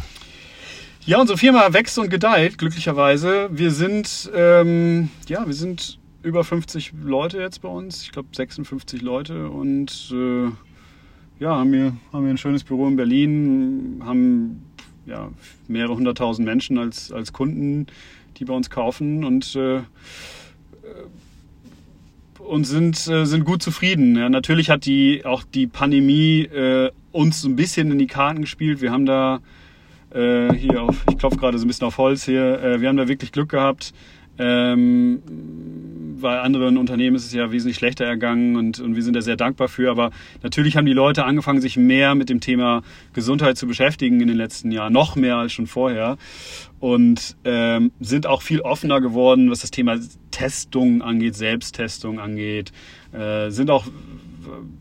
Ja, 1.04 1.20
unsere 1.20 1.38
Firma 1.38 1.72
wächst 1.72 1.98
und 2.00 2.10
gedeiht, 2.10 2.58
glücklicherweise. 2.58 3.48
Wir 3.52 3.70
sind, 3.70 4.28
ähm, 4.34 5.10
ja, 5.28 5.46
wir 5.46 5.54
sind 5.54 6.00
über 6.24 6.42
50 6.42 6.92
Leute 7.04 7.38
jetzt 7.38 7.62
bei 7.62 7.68
uns. 7.68 8.02
Ich 8.02 8.10
glaube 8.10 8.28
56 8.32 9.02
Leute 9.02 9.48
und 9.48 10.12
äh, 10.12 10.50
ja, 11.38 11.56
haben 11.56 11.72
wir, 11.72 11.96
haben 12.12 12.24
wir 12.24 12.30
ein 12.30 12.38
schönes 12.38 12.64
Büro 12.64 12.88
in 12.88 12.96
Berlin, 12.96 14.02
haben 14.04 14.62
ja, 15.06 15.30
mehrere 15.68 15.94
hunderttausend 15.94 16.46
Menschen 16.46 16.78
als, 16.78 17.12
als 17.12 17.32
Kunden, 17.32 17.86
die 18.36 18.44
bei 18.44 18.54
uns 18.54 18.70
kaufen 18.70 19.24
und, 19.24 19.54
äh, 19.56 19.80
und 22.38 22.64
sind, 22.64 23.06
äh, 23.08 23.24
sind 23.24 23.44
gut 23.44 23.62
zufrieden. 23.62 24.16
Ja, 24.16 24.28
natürlich 24.28 24.70
hat 24.70 24.86
die, 24.86 25.24
auch 25.24 25.42
die 25.42 25.66
Pandemie 25.66 26.42
äh, 26.42 26.90
uns 27.12 27.42
so 27.42 27.48
ein 27.48 27.56
bisschen 27.56 27.90
in 27.90 27.98
die 27.98 28.06
Karten 28.06 28.42
gespielt. 28.42 28.80
Wir 28.80 28.92
haben 28.92 29.06
da 29.06 29.40
äh, 30.10 30.52
hier 30.54 30.82
auf, 30.82 31.04
ich 31.10 31.18
klopfe 31.18 31.38
gerade 31.38 31.58
so 31.58 31.64
ein 31.64 31.68
bisschen 31.68 31.86
auf 31.86 31.98
Holz 31.98 32.24
hier. 32.24 32.62
Äh, 32.62 32.80
wir 32.80 32.88
haben 32.88 32.96
da 32.96 33.08
wirklich 33.08 33.32
Glück 33.32 33.50
gehabt. 33.50 33.92
Ähm, 34.38 35.22
bei 36.20 36.40
anderen 36.40 36.76
Unternehmen 36.76 37.16
ist 37.16 37.26
es 37.26 37.32
ja 37.32 37.52
wesentlich 37.52 37.76
schlechter 37.76 38.04
ergangen 38.04 38.56
und, 38.56 38.80
und 38.80 38.96
wir 38.96 39.02
sind 39.02 39.14
da 39.14 39.22
sehr 39.22 39.36
dankbar 39.36 39.68
für. 39.68 39.90
Aber 39.90 40.10
natürlich 40.42 40.76
haben 40.76 40.86
die 40.86 40.92
Leute 40.92 41.24
angefangen, 41.24 41.60
sich 41.60 41.76
mehr 41.76 42.14
mit 42.14 42.28
dem 42.28 42.40
Thema 42.40 42.82
Gesundheit 43.12 43.56
zu 43.56 43.66
beschäftigen 43.66 44.20
in 44.20 44.28
den 44.28 44.36
letzten 44.36 44.70
Jahren, 44.70 44.92
noch 44.92 45.16
mehr 45.16 45.36
als 45.36 45.52
schon 45.52 45.66
vorher. 45.66 46.16
Und 46.80 47.36
ähm, 47.44 47.92
sind 48.00 48.26
auch 48.26 48.42
viel 48.42 48.60
offener 48.60 49.00
geworden, 49.00 49.50
was 49.50 49.60
das 49.60 49.70
Thema 49.70 49.98
Testung 50.30 51.02
angeht, 51.02 51.34
Selbsttestung 51.34 52.20
angeht. 52.20 52.72
Äh, 53.12 53.50
sind 53.50 53.70
auch 53.70 53.86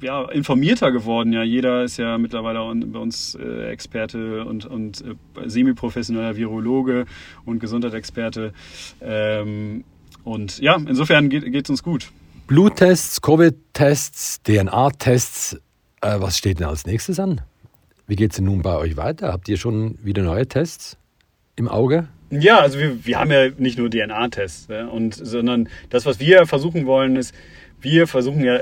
ja, 0.01 0.29
informierter 0.29 0.91
geworden. 0.91 1.33
Ja, 1.33 1.43
jeder 1.43 1.83
ist 1.83 1.97
ja 1.97 2.17
mittlerweile 2.17 2.59
bei 2.85 2.99
uns 2.99 3.35
äh, 3.35 3.69
Experte 3.69 4.45
und, 4.45 4.65
und 4.65 5.01
äh, 5.01 5.49
semi-professioneller 5.49 6.35
Virologe 6.35 7.05
und 7.45 7.59
Gesundheitsexperte. 7.59 8.53
Ähm, 9.01 9.83
und 10.23 10.59
ja, 10.59 10.75
insofern 10.75 11.29
geht 11.29 11.65
es 11.65 11.69
uns 11.69 11.83
gut. 11.83 12.11
Bluttests, 12.47 13.21
Covid-Tests, 13.21 14.41
DNA-Tests. 14.43 15.53
Äh, 16.01 16.19
was 16.19 16.37
steht 16.37 16.59
denn 16.59 16.67
als 16.67 16.85
nächstes 16.85 17.19
an? 17.19 17.41
Wie 18.07 18.15
geht 18.15 18.31
es 18.31 18.35
denn 18.35 18.45
nun 18.45 18.61
bei 18.61 18.77
euch 18.77 18.97
weiter? 18.97 19.31
Habt 19.31 19.49
ihr 19.49 19.57
schon 19.57 19.97
wieder 20.03 20.21
neue 20.21 20.47
Tests 20.47 20.97
im 21.55 21.67
Auge? 21.67 22.07
Ja, 22.29 22.59
also 22.59 22.79
wir, 22.79 23.05
wir 23.05 23.19
haben 23.19 23.31
ja 23.31 23.49
nicht 23.57 23.77
nur 23.77 23.89
DNA-Tests, 23.89 24.67
ja, 24.69 24.87
und, 24.87 25.13
sondern 25.15 25.69
das, 25.89 26.05
was 26.05 26.19
wir 26.19 26.45
versuchen 26.45 26.85
wollen, 26.85 27.15
ist, 27.15 27.33
wir 27.81 28.07
versuchen 28.07 28.43
ja 28.43 28.59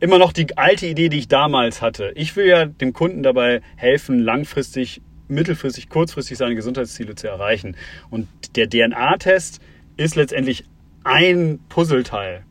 immer 0.00 0.18
noch 0.18 0.32
die 0.32 0.58
alte 0.58 0.86
Idee, 0.86 1.08
die 1.08 1.18
ich 1.18 1.28
damals 1.28 1.80
hatte. 1.80 2.12
Ich 2.16 2.34
will 2.34 2.46
ja 2.46 2.64
dem 2.64 2.92
Kunden 2.92 3.22
dabei 3.22 3.60
helfen, 3.76 4.18
langfristig, 4.18 5.00
mittelfristig, 5.28 5.88
kurzfristig 5.88 6.38
seine 6.38 6.56
Gesundheitsziele 6.56 7.14
zu 7.14 7.28
erreichen. 7.28 7.76
Und 8.10 8.26
der 8.56 8.68
DNA-Test 8.68 9.60
ist 9.96 10.16
letztendlich 10.16 10.64
ein 11.04 11.60
Puzzleteil 11.68 12.44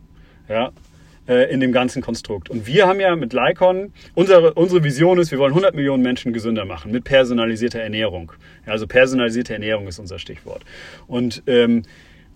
ja, 0.47 0.71
äh, 1.27 1.51
in 1.51 1.59
dem 1.59 1.73
ganzen 1.73 2.01
Konstrukt. 2.01 2.49
Und 2.49 2.67
wir 2.67 2.87
haben 2.87 2.99
ja 2.99 3.15
mit 3.15 3.33
Lycon, 3.33 3.91
unsere, 4.13 4.53
unsere 4.53 4.83
Vision 4.83 5.19
ist, 5.19 5.31
wir 5.31 5.39
wollen 5.39 5.51
100 5.51 5.75
Millionen 5.75 6.03
Menschen 6.03 6.33
gesünder 6.33 6.65
machen 6.65 6.91
mit 6.91 7.03
personalisierter 7.03 7.79
Ernährung. 7.79 8.31
Also 8.65 8.87
personalisierte 8.87 9.53
Ernährung 9.53 9.87
ist 9.87 9.99
unser 9.99 10.19
Stichwort. 10.19 10.63
Und, 11.07 11.43
ähm, 11.47 11.83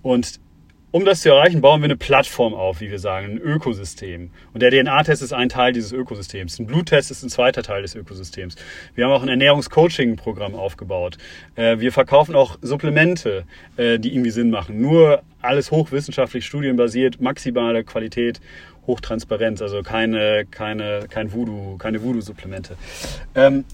und 0.02 0.40
um 0.96 1.04
das 1.04 1.20
zu 1.20 1.30
erreichen, 1.30 1.60
bauen 1.60 1.82
wir 1.82 1.88
eine 1.88 1.98
Plattform 1.98 2.54
auf, 2.54 2.80
wie 2.80 2.90
wir 2.90 3.00
sagen, 3.00 3.32
ein 3.32 3.38
Ökosystem. 3.38 4.30
Und 4.54 4.62
der 4.62 4.72
DNA-Test 4.72 5.22
ist 5.22 5.34
ein 5.34 5.50
Teil 5.50 5.74
dieses 5.74 5.92
Ökosystems. 5.92 6.58
Ein 6.58 6.68
Bluttest 6.68 7.12
ist 7.12 7.22
ein 7.22 7.30
zweiter 7.30 7.64
Teil 7.64 7.82
des 7.82 7.96
Ökosystems. 7.96 8.56
Wir 8.94 9.04
haben 9.04 9.12
auch 9.12 9.22
ein 9.22 9.28
Ernährungscoaching-Programm 9.28 10.56
aufgebaut. 10.56 11.18
Äh, 11.56 11.80
wir 11.80 11.92
verkaufen 11.92 12.34
auch 12.34 12.58
Supplemente, 12.62 13.44
äh, 13.76 14.00
die 14.00 14.14
irgendwie 14.14 14.30
Sinn 14.30 14.50
machen. 14.50 14.80
Nur 14.80 15.22
alles 15.42 15.70
hochwissenschaftlich, 15.70 16.46
studienbasiert, 16.46 17.20
maximale 17.20 17.84
Qualität, 17.84 18.40
Hochtransparenz, 18.88 19.62
also 19.62 19.84
keine, 19.84 20.46
keine, 20.50 21.08
kein 21.10 21.34
Voodoo, 21.34 21.76
keine 21.76 22.02
Voodoo-Supplemente. 22.02 22.78
Ähm, 23.36 23.66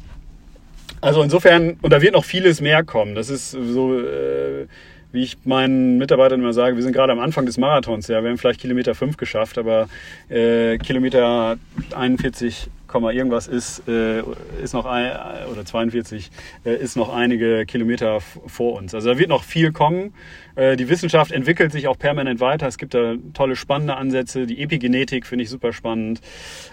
also 1.02 1.22
insofern, 1.22 1.78
und 1.84 1.94
da 1.94 2.02
wird 2.02 2.14
noch 2.14 2.26
vieles 2.26 2.62
mehr 2.62 2.84
kommen. 2.84 3.14
Das 3.14 3.30
ist 3.30 3.52
so, 3.52 4.00
äh, 4.00 4.66
wie 5.12 5.24
ich 5.24 5.38
meinen 5.44 5.98
Mitarbeitern 5.98 6.40
immer 6.40 6.54
sage, 6.54 6.76
wir 6.76 6.84
sind 6.84 6.94
gerade 6.94 7.12
am 7.12 7.20
Anfang 7.20 7.46
des 7.46 7.58
Marathons. 7.58 8.08
Ja, 8.08 8.24
wir 8.24 8.30
haben 8.30 8.38
vielleicht 8.38 8.62
Kilometer 8.62 8.96
5 8.96 9.18
geschafft, 9.18 9.58
aber 9.58 9.90
äh, 10.30 10.78
Kilometer 10.78 11.58
41, 11.96 12.70
irgendwas 12.94 13.48
ist, 13.48 13.88
äh, 13.88 14.22
ist 14.62 14.74
noch 14.74 14.86
ein, 14.86 15.12
oder 15.52 15.66
42 15.66 16.30
äh, 16.66 16.76
ist 16.76 16.96
noch 16.96 17.14
einige 17.14 17.66
Kilometer 17.66 18.20
vor 18.22 18.78
uns. 18.78 18.94
Also 18.94 19.10
da 19.10 19.18
wird 19.18 19.30
noch 19.30 19.44
viel 19.44 19.72
kommen. 19.72 20.14
Äh, 20.56 20.76
die 20.78 20.90
Wissenschaft 20.90 21.32
entwickelt 21.32 21.72
sich 21.72 21.88
auch 21.88 21.98
permanent 21.98 22.40
weiter. 22.40 22.68
Es 22.68 22.78
gibt 22.78 22.94
da 22.94 23.16
tolle, 23.34 23.56
spannende 23.56 23.96
Ansätze. 23.96 24.46
Die 24.46 24.62
Epigenetik 24.62 25.26
finde 25.26 25.44
ich 25.44 25.50
super 25.50 25.74
spannend. 25.74 26.22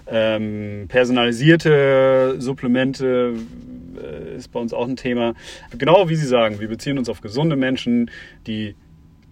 Ähm, 0.07 0.87
personalisierte 0.89 2.37
Supplemente 2.39 3.35
äh, 3.99 4.37
ist 4.37 4.53
bei 4.53 4.61
uns 4.61 4.73
auch 4.73 4.87
ein 4.87 4.97
Thema. 4.97 5.35
Genau 5.77 6.09
wie 6.09 6.17
Sie 6.17 6.27
sagen, 6.27 6.61
wir 6.61 6.69
beziehen 6.69 6.99
uns 6.99 7.09
auf 7.09 7.21
gesunde 7.21 7.57
Menschen, 7.57 8.11
die 8.47 8.75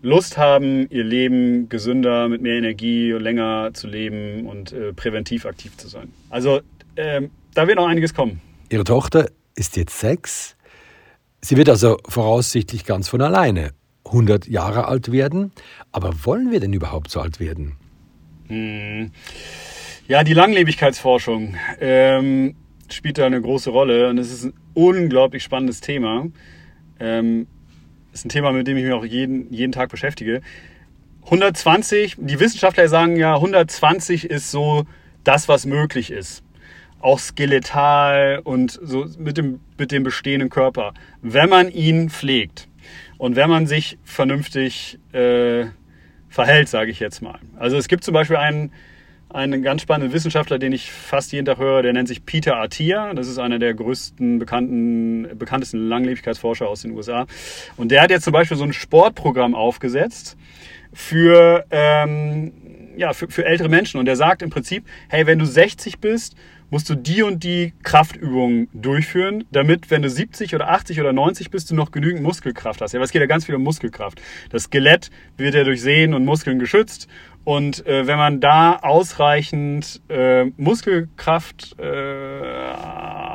Lust 0.02 0.36
haben, 0.36 0.88
ihr 0.90 1.04
Leben 1.04 1.68
gesünder, 1.68 2.28
mit 2.28 2.40
mehr 2.40 2.56
Energie 2.56 3.10
länger 3.12 3.70
zu 3.72 3.88
leben 3.88 4.46
und 4.46 4.72
äh, 4.72 4.92
präventiv 4.92 5.46
aktiv 5.46 5.76
zu 5.76 5.88
sein. 5.88 6.12
Also 6.30 6.60
ähm, 6.96 7.30
da 7.54 7.66
wird 7.66 7.76
noch 7.76 7.86
einiges 7.86 8.14
kommen. 8.14 8.40
Ihre 8.70 8.84
Tochter 8.84 9.28
ist 9.54 9.76
jetzt 9.76 9.98
sechs. 9.98 10.56
Sie 11.40 11.56
wird 11.56 11.68
also 11.68 11.98
voraussichtlich 12.08 12.84
ganz 12.84 13.08
von 13.08 13.22
alleine 13.22 13.70
100 14.06 14.46
Jahre 14.46 14.86
alt 14.86 15.12
werden. 15.12 15.52
Aber 15.92 16.24
wollen 16.24 16.50
wir 16.50 16.60
denn 16.60 16.72
überhaupt 16.72 17.10
so 17.10 17.20
alt 17.20 17.40
werden? 17.40 17.76
Hm. 18.48 19.10
Ja, 20.08 20.22
die 20.22 20.34
Langlebigkeitsforschung 20.34 21.56
ähm, 21.80 22.54
spielt 22.90 23.18
da 23.18 23.26
eine 23.26 23.40
große 23.40 23.70
Rolle 23.70 24.08
und 24.08 24.18
es 24.18 24.32
ist 24.32 24.44
ein 24.44 24.54
unglaublich 24.74 25.42
spannendes 25.42 25.80
Thema. 25.80 26.26
Ähm, 27.00 27.48
ist 28.12 28.24
ein 28.24 28.28
Thema, 28.28 28.52
mit 28.52 28.66
dem 28.66 28.76
ich 28.76 28.84
mich 28.84 28.92
auch 28.92 29.04
jeden, 29.04 29.52
jeden 29.52 29.72
Tag 29.72 29.90
beschäftige. 29.90 30.42
120, 31.24 32.16
die 32.18 32.38
Wissenschaftler 32.38 32.88
sagen 32.88 33.16
ja, 33.16 33.34
120 33.34 34.30
ist 34.30 34.50
so 34.50 34.84
das, 35.24 35.48
was 35.48 35.66
möglich 35.66 36.12
ist. 36.12 36.44
Auch 37.06 37.20
skeletal 37.20 38.40
und 38.42 38.80
so 38.82 39.06
mit 39.16 39.38
dem, 39.38 39.60
mit 39.78 39.92
dem 39.92 40.02
bestehenden 40.02 40.50
Körper. 40.50 40.92
Wenn 41.22 41.48
man 41.48 41.70
ihn 41.70 42.10
pflegt. 42.10 42.66
Und 43.16 43.36
wenn 43.36 43.48
man 43.48 43.68
sich 43.68 43.96
vernünftig 44.02 44.98
äh, 45.12 45.66
verhält, 46.28 46.68
sage 46.68 46.90
ich 46.90 46.98
jetzt 46.98 47.22
mal. 47.22 47.38
Also 47.56 47.76
es 47.76 47.86
gibt 47.86 48.02
zum 48.02 48.12
Beispiel 48.12 48.34
einen, 48.34 48.72
einen 49.28 49.62
ganz 49.62 49.82
spannenden 49.82 50.12
Wissenschaftler, 50.12 50.58
den 50.58 50.72
ich 50.72 50.90
fast 50.90 51.30
jeden 51.30 51.46
Tag 51.46 51.58
höre, 51.58 51.82
der 51.82 51.92
nennt 51.92 52.08
sich 52.08 52.26
Peter 52.26 52.56
Attia. 52.56 53.14
Das 53.14 53.28
ist 53.28 53.38
einer 53.38 53.60
der 53.60 53.72
größten, 53.74 54.40
bekannten, 54.40 55.28
bekanntesten 55.38 55.88
Langlebigkeitsforscher 55.88 56.68
aus 56.68 56.82
den 56.82 56.90
USA. 56.90 57.28
Und 57.76 57.92
der 57.92 58.02
hat 58.02 58.10
jetzt 58.10 58.24
zum 58.24 58.32
Beispiel 58.32 58.56
so 58.56 58.64
ein 58.64 58.72
Sportprogramm 58.72 59.54
aufgesetzt 59.54 60.36
für, 60.92 61.66
ähm, 61.70 62.52
ja, 62.96 63.12
für, 63.12 63.28
für 63.28 63.44
ältere 63.44 63.68
Menschen. 63.68 64.00
Und 64.00 64.06
der 64.06 64.16
sagt 64.16 64.42
im 64.42 64.50
Prinzip, 64.50 64.84
hey, 65.08 65.24
wenn 65.28 65.38
du 65.38 65.46
60 65.46 66.00
bist 66.00 66.34
musst 66.70 66.90
du 66.90 66.94
die 66.94 67.22
und 67.22 67.44
die 67.44 67.72
Kraftübungen 67.82 68.68
durchführen, 68.72 69.44
damit, 69.52 69.90
wenn 69.90 70.02
du 70.02 70.10
70 70.10 70.54
oder 70.54 70.70
80 70.70 71.00
oder 71.00 71.12
90 71.12 71.50
bist, 71.50 71.70
du 71.70 71.74
noch 71.74 71.90
genügend 71.90 72.22
Muskelkraft 72.22 72.80
hast. 72.80 72.92
Ja, 72.92 73.00
es 73.00 73.12
geht 73.12 73.20
ja 73.20 73.26
ganz 73.26 73.44
viel 73.46 73.54
um 73.54 73.62
Muskelkraft. 73.62 74.20
Das 74.50 74.64
Skelett 74.64 75.10
wird 75.36 75.54
ja 75.54 75.64
durch 75.64 75.80
Sehnen 75.80 76.14
und 76.14 76.24
Muskeln 76.24 76.58
geschützt. 76.58 77.08
Und 77.44 77.86
äh, 77.86 78.08
wenn 78.08 78.18
man 78.18 78.40
da 78.40 78.76
ausreichend 78.76 80.00
äh, 80.08 80.46
Muskelkraft 80.56 81.76
äh, 81.78 82.72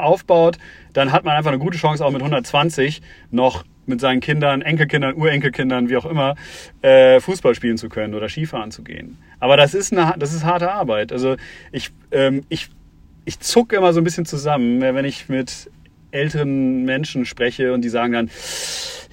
aufbaut, 0.02 0.58
dann 0.92 1.14
hat 1.14 1.24
man 1.24 1.38
einfach 1.38 1.52
eine 1.52 1.60
gute 1.60 1.78
Chance, 1.78 2.06
auch 2.06 2.12
mit 2.12 2.22
120 2.22 3.02
noch 3.30 3.64
mit 3.86 4.02
seinen 4.02 4.20
Kindern, 4.20 4.62
Enkelkindern, 4.62 5.16
Urenkelkindern, 5.16 5.90
wie 5.90 5.98
auch 5.98 6.06
immer, 6.06 6.36
äh, 6.82 7.20
Fußball 7.20 7.56
spielen 7.56 7.78
zu 7.78 7.90
können 7.90 8.14
oder 8.14 8.30
Skifahren 8.30 8.72
zu 8.72 8.84
gehen. 8.84 9.18
Aber 9.40 9.58
das 9.58 9.74
ist 9.74 9.92
eine, 9.92 10.14
das 10.18 10.34
ist 10.34 10.44
harte 10.44 10.72
Arbeit. 10.72 11.12
Also 11.12 11.36
ich, 11.72 11.92
ähm, 12.12 12.44
ich 12.50 12.70
ich 13.26 13.40
zucke 13.40 13.76
immer 13.76 13.94
so 13.94 14.02
ein 14.02 14.04
bisschen 14.04 14.26
zusammen, 14.26 14.82
wenn 14.82 15.06
ich 15.06 15.30
mit 15.30 15.70
älteren 16.12 16.84
Menschen 16.84 17.26
spreche 17.26 17.74
und 17.74 17.82
die 17.82 17.90
sagen 17.90 18.14
dann, 18.14 18.30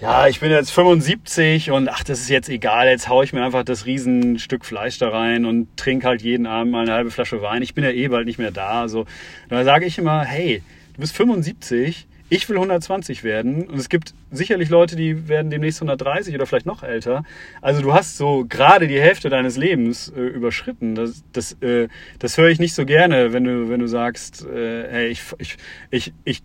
ja, 0.01 0.29
ich 0.29 0.41
bin 0.41 0.51
jetzt 0.51 0.71
75 0.71 1.71
und 1.71 1.89
ach, 1.89 2.05
das 2.05 2.21
ist 2.21 2.29
jetzt 2.29 2.49
egal, 2.49 2.89
jetzt 2.89 3.09
haue 3.09 3.25
ich 3.25 3.33
mir 3.33 3.45
einfach 3.45 3.65
das 3.65 3.87
Riesenstück 3.87 4.65
Fleisch 4.65 4.99
da 4.99 5.09
rein 5.09 5.45
und 5.45 5.77
trinke 5.77 6.07
halt 6.07 6.23
jeden 6.23 6.47
Abend 6.47 6.73
mal 6.73 6.83
eine 6.83 6.93
halbe 6.93 7.11
Flasche 7.11 7.43
Wein. 7.43 7.63
Ich 7.63 7.75
bin 7.75 7.85
ja 7.85 7.91
eh 7.91 8.09
bald 8.09 8.27
nicht 8.27 8.39
mehr 8.39 8.51
da. 8.51 8.89
So. 8.89 9.07
Da 9.49 9.65
sage 9.65 9.87
ich 9.87 9.99
immer, 9.99 10.25
hey, 10.25 10.63
du 10.95 11.01
bist 11.01 11.17
75, 11.17 12.07
ich 12.31 12.49
will 12.49 12.57
120 12.57 13.25
werden 13.25 13.69
und 13.69 13.79
es 13.79 13.89
gibt 13.89 14.15
sicherlich 14.31 14.69
Leute, 14.69 14.97
die 14.97 15.29
werden 15.29 15.51
demnächst 15.51 15.81
130 15.81 16.35
oder 16.35 16.47
vielleicht 16.47 16.67
noch 16.67 16.83
älter. 16.83 17.25
Also 17.63 17.81
du 17.81 17.95
hast 17.95 18.19
so 18.19 18.45
gerade 18.49 18.87
die 18.87 19.01
Hälfte 19.01 19.31
deines 19.31 19.57
Lebens 19.57 20.13
äh, 20.15 20.21
überschritten. 20.21 20.95
Das, 20.95 21.25
das, 21.33 21.53
äh, 21.63 21.89
das 22.19 22.37
höre 22.37 22.49
ich 22.49 22.59
nicht 22.59 22.75
so 22.75 22.85
gerne, 22.85 23.33
wenn 23.33 23.45
du, 23.45 23.69
wenn 23.69 23.81
du 23.81 23.87
sagst, 23.87 24.47
äh, 24.47 24.89
hey, 24.91 25.09
ich, 25.09 25.23
ich, 25.39 25.57
ich, 25.91 26.13
ich 26.25 26.43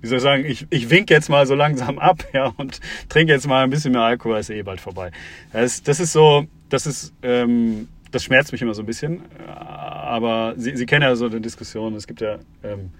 wie 0.00 0.06
soll 0.06 0.18
ich 0.18 0.22
sagen, 0.22 0.44
ich, 0.44 0.66
ich 0.70 0.90
wink 0.90 1.10
jetzt 1.10 1.28
mal 1.28 1.46
so 1.46 1.54
langsam 1.54 1.98
ab, 1.98 2.24
ja, 2.32 2.52
und 2.56 2.80
trinke 3.08 3.32
jetzt 3.32 3.46
mal 3.46 3.64
ein 3.64 3.70
bisschen 3.70 3.92
mehr 3.92 4.02
Alkohol, 4.02 4.38
ist 4.38 4.50
eh 4.50 4.62
bald 4.62 4.80
vorbei. 4.80 5.10
Das, 5.52 5.82
das 5.82 6.00
ist 6.00 6.12
so, 6.12 6.46
das 6.68 6.86
ist, 6.86 7.12
ähm, 7.22 7.88
das 8.10 8.24
schmerzt 8.24 8.52
mich 8.52 8.62
immer 8.62 8.74
so 8.74 8.82
ein 8.82 8.86
bisschen. 8.86 9.22
Aber 9.46 10.54
Sie, 10.56 10.76
Sie 10.76 10.86
kennen 10.86 11.02
ja 11.02 11.14
so 11.16 11.26
eine 11.26 11.40
Diskussion, 11.40 11.94
es 11.94 12.06
gibt 12.06 12.20
ja 12.20 12.38
ähm, 12.62 12.90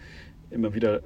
immer 0.50 0.74
wieder 0.74 1.00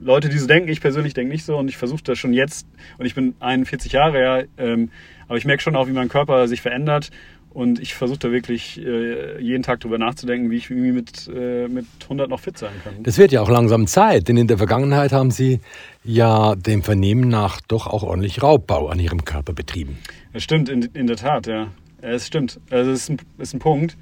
Leute, 0.00 0.28
die 0.28 0.38
so 0.38 0.46
denken. 0.46 0.68
Ich 0.68 0.80
persönlich 0.80 1.14
denke 1.14 1.32
nicht 1.32 1.44
so 1.44 1.56
und 1.56 1.68
ich 1.68 1.76
versuche 1.76 2.02
das 2.04 2.18
schon 2.18 2.32
jetzt. 2.32 2.66
Und 2.98 3.06
ich 3.06 3.14
bin 3.14 3.34
41 3.40 3.92
Jahre, 3.92 4.22
ja, 4.22 4.42
ähm, 4.56 4.90
aber 5.28 5.38
ich 5.38 5.44
merke 5.44 5.62
schon 5.62 5.76
auch, 5.76 5.88
wie 5.88 5.92
mein 5.92 6.08
Körper 6.08 6.46
sich 6.48 6.62
verändert. 6.62 7.10
Und 7.50 7.80
ich 7.80 7.94
versuche 7.94 8.18
da 8.18 8.30
wirklich 8.30 8.78
äh, 8.84 9.40
jeden 9.40 9.62
Tag 9.62 9.80
drüber 9.80 9.96
nachzudenken, 9.96 10.50
wie 10.50 10.56
ich 10.56 10.68
mit, 10.68 11.26
äh, 11.34 11.68
mit 11.68 11.86
100 12.02 12.28
noch 12.28 12.40
fit 12.40 12.58
sein 12.58 12.72
kann. 12.84 13.02
Das 13.02 13.16
wird 13.16 13.32
ja 13.32 13.40
auch 13.40 13.48
langsam 13.48 13.86
Zeit, 13.86 14.28
denn 14.28 14.36
in 14.36 14.46
der 14.46 14.58
Vergangenheit 14.58 15.12
haben 15.12 15.30
Sie 15.30 15.60
ja 16.04 16.54
dem 16.54 16.82
Vernehmen 16.82 17.30
nach 17.30 17.62
doch 17.62 17.86
auch 17.86 18.02
ordentlich 18.02 18.42
Raubbau 18.42 18.88
an 18.88 19.00
Ihrem 19.00 19.24
Körper 19.24 19.54
betrieben. 19.54 19.96
Das 20.34 20.42
stimmt, 20.42 20.68
in, 20.68 20.82
in 20.92 21.06
der 21.06 21.16
Tat, 21.16 21.46
ja. 21.46 21.68
Es 22.02 22.26
stimmt. 22.26 22.60
Also 22.70 22.90
es 22.90 23.02
ist 23.02 23.10
ein, 23.10 23.18
ist 23.38 23.54
ein 23.54 23.58
Punkt. 23.58 23.96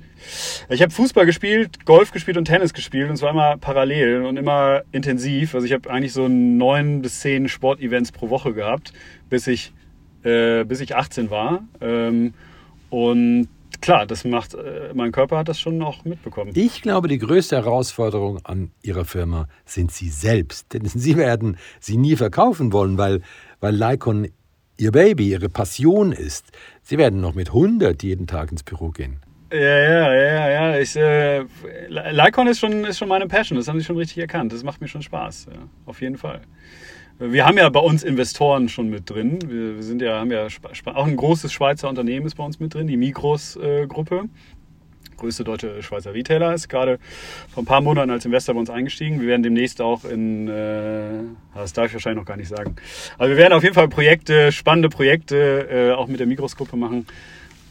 Ich 0.68 0.82
habe 0.82 0.92
Fußball 0.92 1.26
gespielt, 1.26 1.84
Golf 1.84 2.10
gespielt 2.10 2.36
und 2.36 2.46
Tennis 2.46 2.72
gespielt 2.72 3.08
und 3.08 3.16
zwar 3.16 3.30
immer 3.30 3.56
parallel 3.56 4.24
und 4.24 4.36
immer 4.36 4.82
intensiv. 4.92 5.54
Also 5.54 5.66
ich 5.66 5.72
habe 5.72 5.90
eigentlich 5.90 6.12
so 6.12 6.28
neun 6.28 7.02
bis 7.02 7.20
zehn 7.20 7.48
Sportevents 7.48 8.10
pro 8.12 8.30
Woche 8.30 8.52
gehabt, 8.52 8.92
bis 9.30 9.46
ich, 9.46 9.72
äh, 10.24 10.64
bis 10.64 10.80
ich 10.80 10.96
18 10.96 11.30
war. 11.30 11.64
Ähm, 11.80 12.34
und 12.90 13.48
klar, 13.80 14.06
das 14.06 14.24
macht, 14.24 14.54
äh, 14.54 14.92
mein 14.94 15.12
Körper 15.12 15.38
hat 15.38 15.48
das 15.48 15.60
schon 15.60 15.80
auch 15.82 16.04
mitbekommen. 16.04 16.52
Ich 16.54 16.82
glaube, 16.82 17.06
die 17.08 17.18
größte 17.18 17.56
Herausforderung 17.56 18.38
an 18.44 18.70
Ihrer 18.82 19.04
Firma 19.04 19.46
sind 19.64 19.92
Sie 19.92 20.08
selbst. 20.08 20.72
Denn 20.72 20.84
Sie 20.86 21.16
werden 21.16 21.58
sie 21.80 21.96
nie 21.96 22.16
verkaufen 22.16 22.72
wollen, 22.72 22.98
weil, 22.98 23.20
weil 23.60 23.74
Lycon 23.74 24.28
Ihr 24.76 24.90
Baby, 24.90 25.30
Ihre 25.30 25.48
Passion 25.48 26.10
ist. 26.10 26.50
Sie 26.82 26.98
werden 26.98 27.20
noch 27.20 27.34
mit 27.34 27.48
100 27.48 28.02
jeden 28.02 28.26
Tag 28.26 28.50
ins 28.50 28.64
Büro 28.64 28.90
gehen. 28.90 29.20
Ja, 29.52 29.60
ja, 29.60 30.14
ja, 30.14 30.48
ja. 30.50 30.76
Äh, 30.76 31.44
Lycon 31.88 32.48
ist 32.48 32.58
schon, 32.58 32.84
ist 32.84 32.98
schon 32.98 33.08
meine 33.08 33.28
Passion. 33.28 33.56
Das 33.56 33.68
haben 33.68 33.78
sie 33.78 33.84
schon 33.84 33.96
richtig 33.96 34.18
erkannt. 34.18 34.52
Das 34.52 34.64
macht 34.64 34.80
mir 34.80 34.88
schon 34.88 35.02
Spaß. 35.02 35.46
Ja, 35.52 35.68
auf 35.86 36.00
jeden 36.00 36.16
Fall. 36.16 36.40
Wir 37.20 37.46
haben 37.46 37.56
ja 37.56 37.68
bei 37.68 37.78
uns 37.78 38.02
Investoren 38.02 38.68
schon 38.68 38.90
mit 38.90 39.08
drin. 39.08 39.38
Wir, 39.46 39.80
sind 39.80 40.02
ja, 40.02 40.18
haben 40.18 40.32
ja 40.32 40.48
auch 40.86 41.06
ein 41.06 41.14
großes 41.14 41.52
Schweizer 41.52 41.88
Unternehmen 41.88 42.26
ist 42.26 42.34
bei 42.34 42.42
uns 42.42 42.58
mit 42.58 42.74
drin, 42.74 42.88
die 42.88 42.96
Migros-Gruppe. 42.96 44.24
Größte 45.16 45.44
deutsche 45.44 45.82
Schweizer 45.82 46.14
Retailer 46.14 46.54
ist 46.54 46.68
gerade 46.68 46.98
vor 47.52 47.62
ein 47.62 47.66
paar 47.66 47.80
Monaten 47.80 48.10
als 48.10 48.24
Investor 48.24 48.54
bei 48.54 48.60
uns 48.60 48.70
eingestiegen. 48.70 49.20
Wir 49.20 49.28
werden 49.28 49.42
demnächst 49.42 49.80
auch 49.80 50.04
in, 50.04 50.48
äh, 50.48 51.22
das 51.54 51.72
darf 51.72 51.86
ich 51.86 51.94
wahrscheinlich 51.94 52.20
noch 52.20 52.26
gar 52.26 52.36
nicht 52.36 52.48
sagen. 52.48 52.76
Aber 53.18 53.28
wir 53.28 53.36
werden 53.36 53.52
auf 53.52 53.62
jeden 53.62 53.74
Fall 53.74 53.88
Projekte, 53.88 54.52
spannende 54.52 54.88
Projekte 54.88 55.68
äh, 55.70 55.92
auch 55.92 56.06
mit 56.06 56.20
der 56.20 56.26
Migros-Gruppe 56.26 56.76
machen 56.76 57.06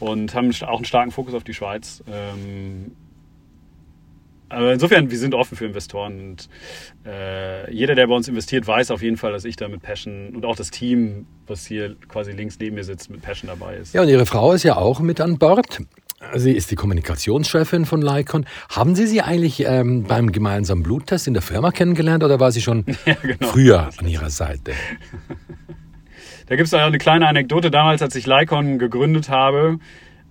und 0.00 0.34
haben 0.34 0.50
auch 0.62 0.76
einen 0.76 0.84
starken 0.84 1.10
Fokus 1.10 1.34
auf 1.34 1.44
die 1.44 1.54
Schweiz. 1.54 2.02
Ähm, 2.10 2.92
aber 4.54 4.72
insofern, 4.72 5.10
wir 5.10 5.18
sind 5.18 5.34
offen 5.34 5.56
für 5.56 5.64
Investoren 5.64 6.30
und 6.30 6.48
äh, 7.04 7.72
jeder, 7.72 7.94
der 7.94 8.06
bei 8.06 8.14
uns 8.14 8.28
investiert, 8.28 8.66
weiß 8.66 8.90
auf 8.90 9.02
jeden 9.02 9.16
Fall, 9.16 9.32
dass 9.32 9.44
ich 9.44 9.56
da 9.56 9.68
mit 9.68 9.82
Passion 9.82 10.30
und 10.34 10.44
auch 10.44 10.54
das 10.54 10.70
Team, 10.70 11.26
was 11.46 11.66
hier 11.66 11.96
quasi 12.08 12.32
links 12.32 12.58
neben 12.60 12.76
mir 12.76 12.84
sitzt, 12.84 13.10
mit 13.10 13.22
Passion 13.22 13.48
dabei 13.48 13.76
ist. 13.76 13.94
Ja, 13.94 14.02
und 14.02 14.08
Ihre 14.08 14.26
Frau 14.26 14.52
ist 14.52 14.62
ja 14.62 14.76
auch 14.76 15.00
mit 15.00 15.20
an 15.20 15.38
Bord. 15.38 15.80
Sie 16.34 16.52
ist 16.52 16.70
die 16.70 16.76
Kommunikationschefin 16.76 17.84
von 17.84 18.02
Lycon. 18.02 18.46
Haben 18.70 18.94
Sie 18.94 19.06
sie 19.06 19.20
eigentlich 19.20 19.64
ähm, 19.66 20.04
beim 20.04 20.32
gemeinsamen 20.32 20.82
Bluttest 20.82 21.26
in 21.26 21.34
der 21.34 21.42
Firma 21.42 21.70
kennengelernt 21.70 22.24
oder 22.24 22.40
war 22.40 22.50
sie 22.50 22.62
schon 22.62 22.84
ja, 23.06 23.14
genau. 23.20 23.46
früher 23.46 23.90
an 23.98 24.06
Ihrer 24.06 24.30
Seite? 24.30 24.72
Da 26.46 26.56
gibt 26.56 26.66
es 26.66 26.74
auch 26.74 26.80
eine 26.80 26.98
kleine 26.98 27.26
Anekdote. 27.26 27.70
Damals, 27.70 28.02
als 28.02 28.14
ich 28.16 28.26
Lycon 28.26 28.78
gegründet 28.78 29.30
habe, 29.30 29.78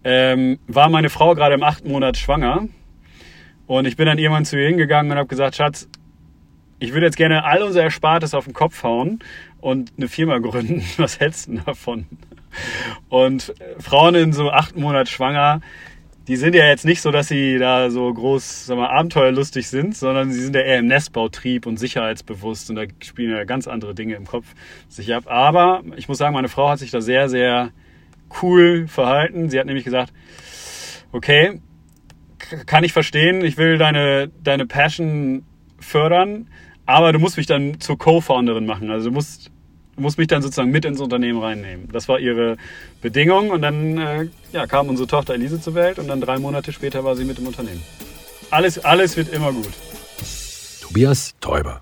ähm, 0.04 0.60
war 0.68 0.88
meine 0.90 1.10
Frau 1.10 1.34
gerade 1.34 1.56
im 1.56 1.64
achten 1.64 1.90
Monat 1.90 2.18
schwanger. 2.18 2.68
Und 3.66 3.86
ich 3.86 3.98
bin 3.98 4.06
dann 4.06 4.20
irgendwann 4.20 4.46
zu 4.46 4.56
ihr 4.56 4.68
hingegangen 4.68 5.12
und 5.12 5.18
habe 5.18 5.28
gesagt, 5.28 5.56
Schatz, 5.56 5.88
ich 6.80 6.94
würde 6.94 7.06
jetzt 7.06 7.16
gerne 7.16 7.46
all 7.46 7.64
unser 7.64 7.82
Erspartes 7.82 8.34
auf 8.34 8.46
den 8.46 8.54
Kopf 8.54 8.84
hauen 8.84 9.20
und 9.60 9.94
eine 9.98 10.08
Firma 10.08 10.38
gründen. 10.40 10.84
Was 10.98 11.20
hältst 11.20 11.48
du 11.48 11.56
davon? 11.56 12.06
Und 13.10 13.54
Frauen 13.80 14.16
in 14.16 14.34
so 14.34 14.52
acht 14.52 14.76
Monaten 14.76 15.08
schwanger, 15.08 15.62
die 16.28 16.38
sind 16.38 16.56
ja 16.56 16.66
jetzt 16.66 16.86
nicht 16.86 17.02
so, 17.02 17.12
dass 17.12 17.28
sie 17.28 17.58
da 17.58 17.90
so 17.90 18.14
groß, 18.14 18.66
sag 18.68 18.78
mal, 18.78 18.90
abenteuerlustig 18.90 19.68
sind, 19.68 19.96
sondern 19.96 20.32
sie 20.32 20.42
sind 20.42 20.56
ja 20.56 20.62
eher 20.62 20.80
im 20.80 20.88
Nestbautrieb 20.88 21.66
und 21.66 21.78
sicherheitsbewusst 21.78 22.70
und 22.70 22.78
da 22.78 22.84
spielen 23.02 23.32
ja 23.32 23.44
ganz 23.44 23.68
andere 23.68 23.94
Dinge 23.94 24.16
im 24.16 24.26
Kopf 24.26 24.46
sich 24.88 25.14
ab. 25.14 25.26
Aber 25.28 25.84
ich 25.98 26.08
muss 26.08 26.18
sagen, 26.18 26.34
meine 26.34 26.48
Frau 26.48 26.70
hat 26.70 26.80
sich 26.80 26.92
da 26.92 27.02
sehr, 27.02 27.28
sehr 27.28 27.72
cool 28.42 28.88
verhalten. 28.88 29.50
Sie 29.50 29.60
hat 29.60 29.66
nämlich 29.66 29.84
gesagt, 29.84 30.14
okay, 31.12 31.60
kann 32.66 32.84
ich 32.84 32.94
verstehen, 32.94 33.44
ich 33.44 33.58
will 33.58 33.78
deine, 33.78 34.30
deine 34.44 34.66
Passion 34.66 35.44
fördern, 35.80 36.48
aber 36.86 37.12
du 37.12 37.20
musst 37.20 37.38
mich 37.38 37.48
dann 37.48 37.80
zur 37.80 37.98
Co-Founderin 37.98 38.66
machen. 38.66 38.92
Also 38.92 39.10
du 39.10 39.16
musst 39.16 39.52
muss 39.96 40.18
mich 40.18 40.28
dann 40.28 40.42
sozusagen 40.42 40.72
mit 40.72 40.86
ins 40.86 41.00
Unternehmen 41.00 41.42
reinnehmen. 41.42 41.90
Das 41.92 42.08
war 42.08 42.20
ihre 42.20 42.58
Bedingung 43.02 43.50
und 43.52 43.62
dann 43.62 43.98
äh, 43.98 44.28
ja, 44.52 44.66
kam 44.68 44.90
unsere 44.90 45.08
Tochter 45.08 45.34
Elise 45.34 45.62
zur 45.62 45.76
Welt 45.76 46.00
und 46.00 46.08
dann 46.08 46.22
drei 46.22 46.40
Monate 46.40 46.72
später 46.72 47.04
war 47.04 47.16
sie 47.16 47.26
mit 47.26 47.40
im 47.40 47.48
Unternehmen. 47.48 47.82
Alles, 48.50 48.84
alles 48.84 49.18
wird 49.18 49.34
immer 49.34 49.52
gut. 49.52 49.72
Tobias 50.82 51.34
Täuber. 51.40 51.82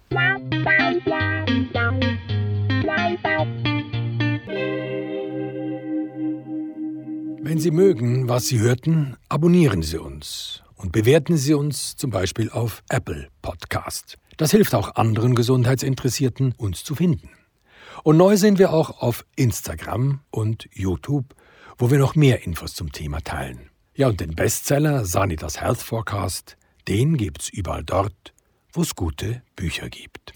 Wenn 7.43 7.57
Sie 7.59 7.71
mögen, 7.71 8.29
was 8.29 8.47
Sie 8.47 8.59
hörten, 8.59 9.17
abonnieren 9.27 9.81
Sie 9.81 9.97
uns 9.97 10.63
und 10.77 10.93
bewerten 10.93 11.35
Sie 11.35 11.53
uns 11.53 11.97
zum 11.97 12.09
Beispiel 12.09 12.49
auf 12.49 12.83
Apple 12.89 13.27
Podcast. 13.41 14.17
Das 14.37 14.51
hilft 14.51 14.73
auch 14.73 14.95
anderen 14.95 15.35
Gesundheitsinteressierten, 15.35 16.53
uns 16.57 16.85
zu 16.85 16.95
finden. 16.95 17.29
Und 18.03 18.17
neu 18.17 18.37
sind 18.37 18.57
wir 18.57 18.73
auch 18.73 19.01
auf 19.01 19.25
Instagram 19.35 20.21
und 20.31 20.67
YouTube, 20.73 21.35
wo 21.77 21.91
wir 21.91 21.99
noch 21.99 22.15
mehr 22.15 22.43
Infos 22.43 22.73
zum 22.73 22.91
Thema 22.91 23.21
teilen. 23.21 23.69
Ja, 23.93 24.07
und 24.07 24.19
den 24.19 24.35
Bestseller 24.35 25.05
Sanitas 25.05 25.61
Health 25.61 25.81
Forecast, 25.81 26.57
den 26.87 27.17
gibt's 27.17 27.49
überall 27.49 27.83
dort, 27.83 28.33
wo 28.73 28.81
es 28.81 28.95
gute 28.95 29.43
Bücher 29.55 29.89
gibt. 29.89 30.33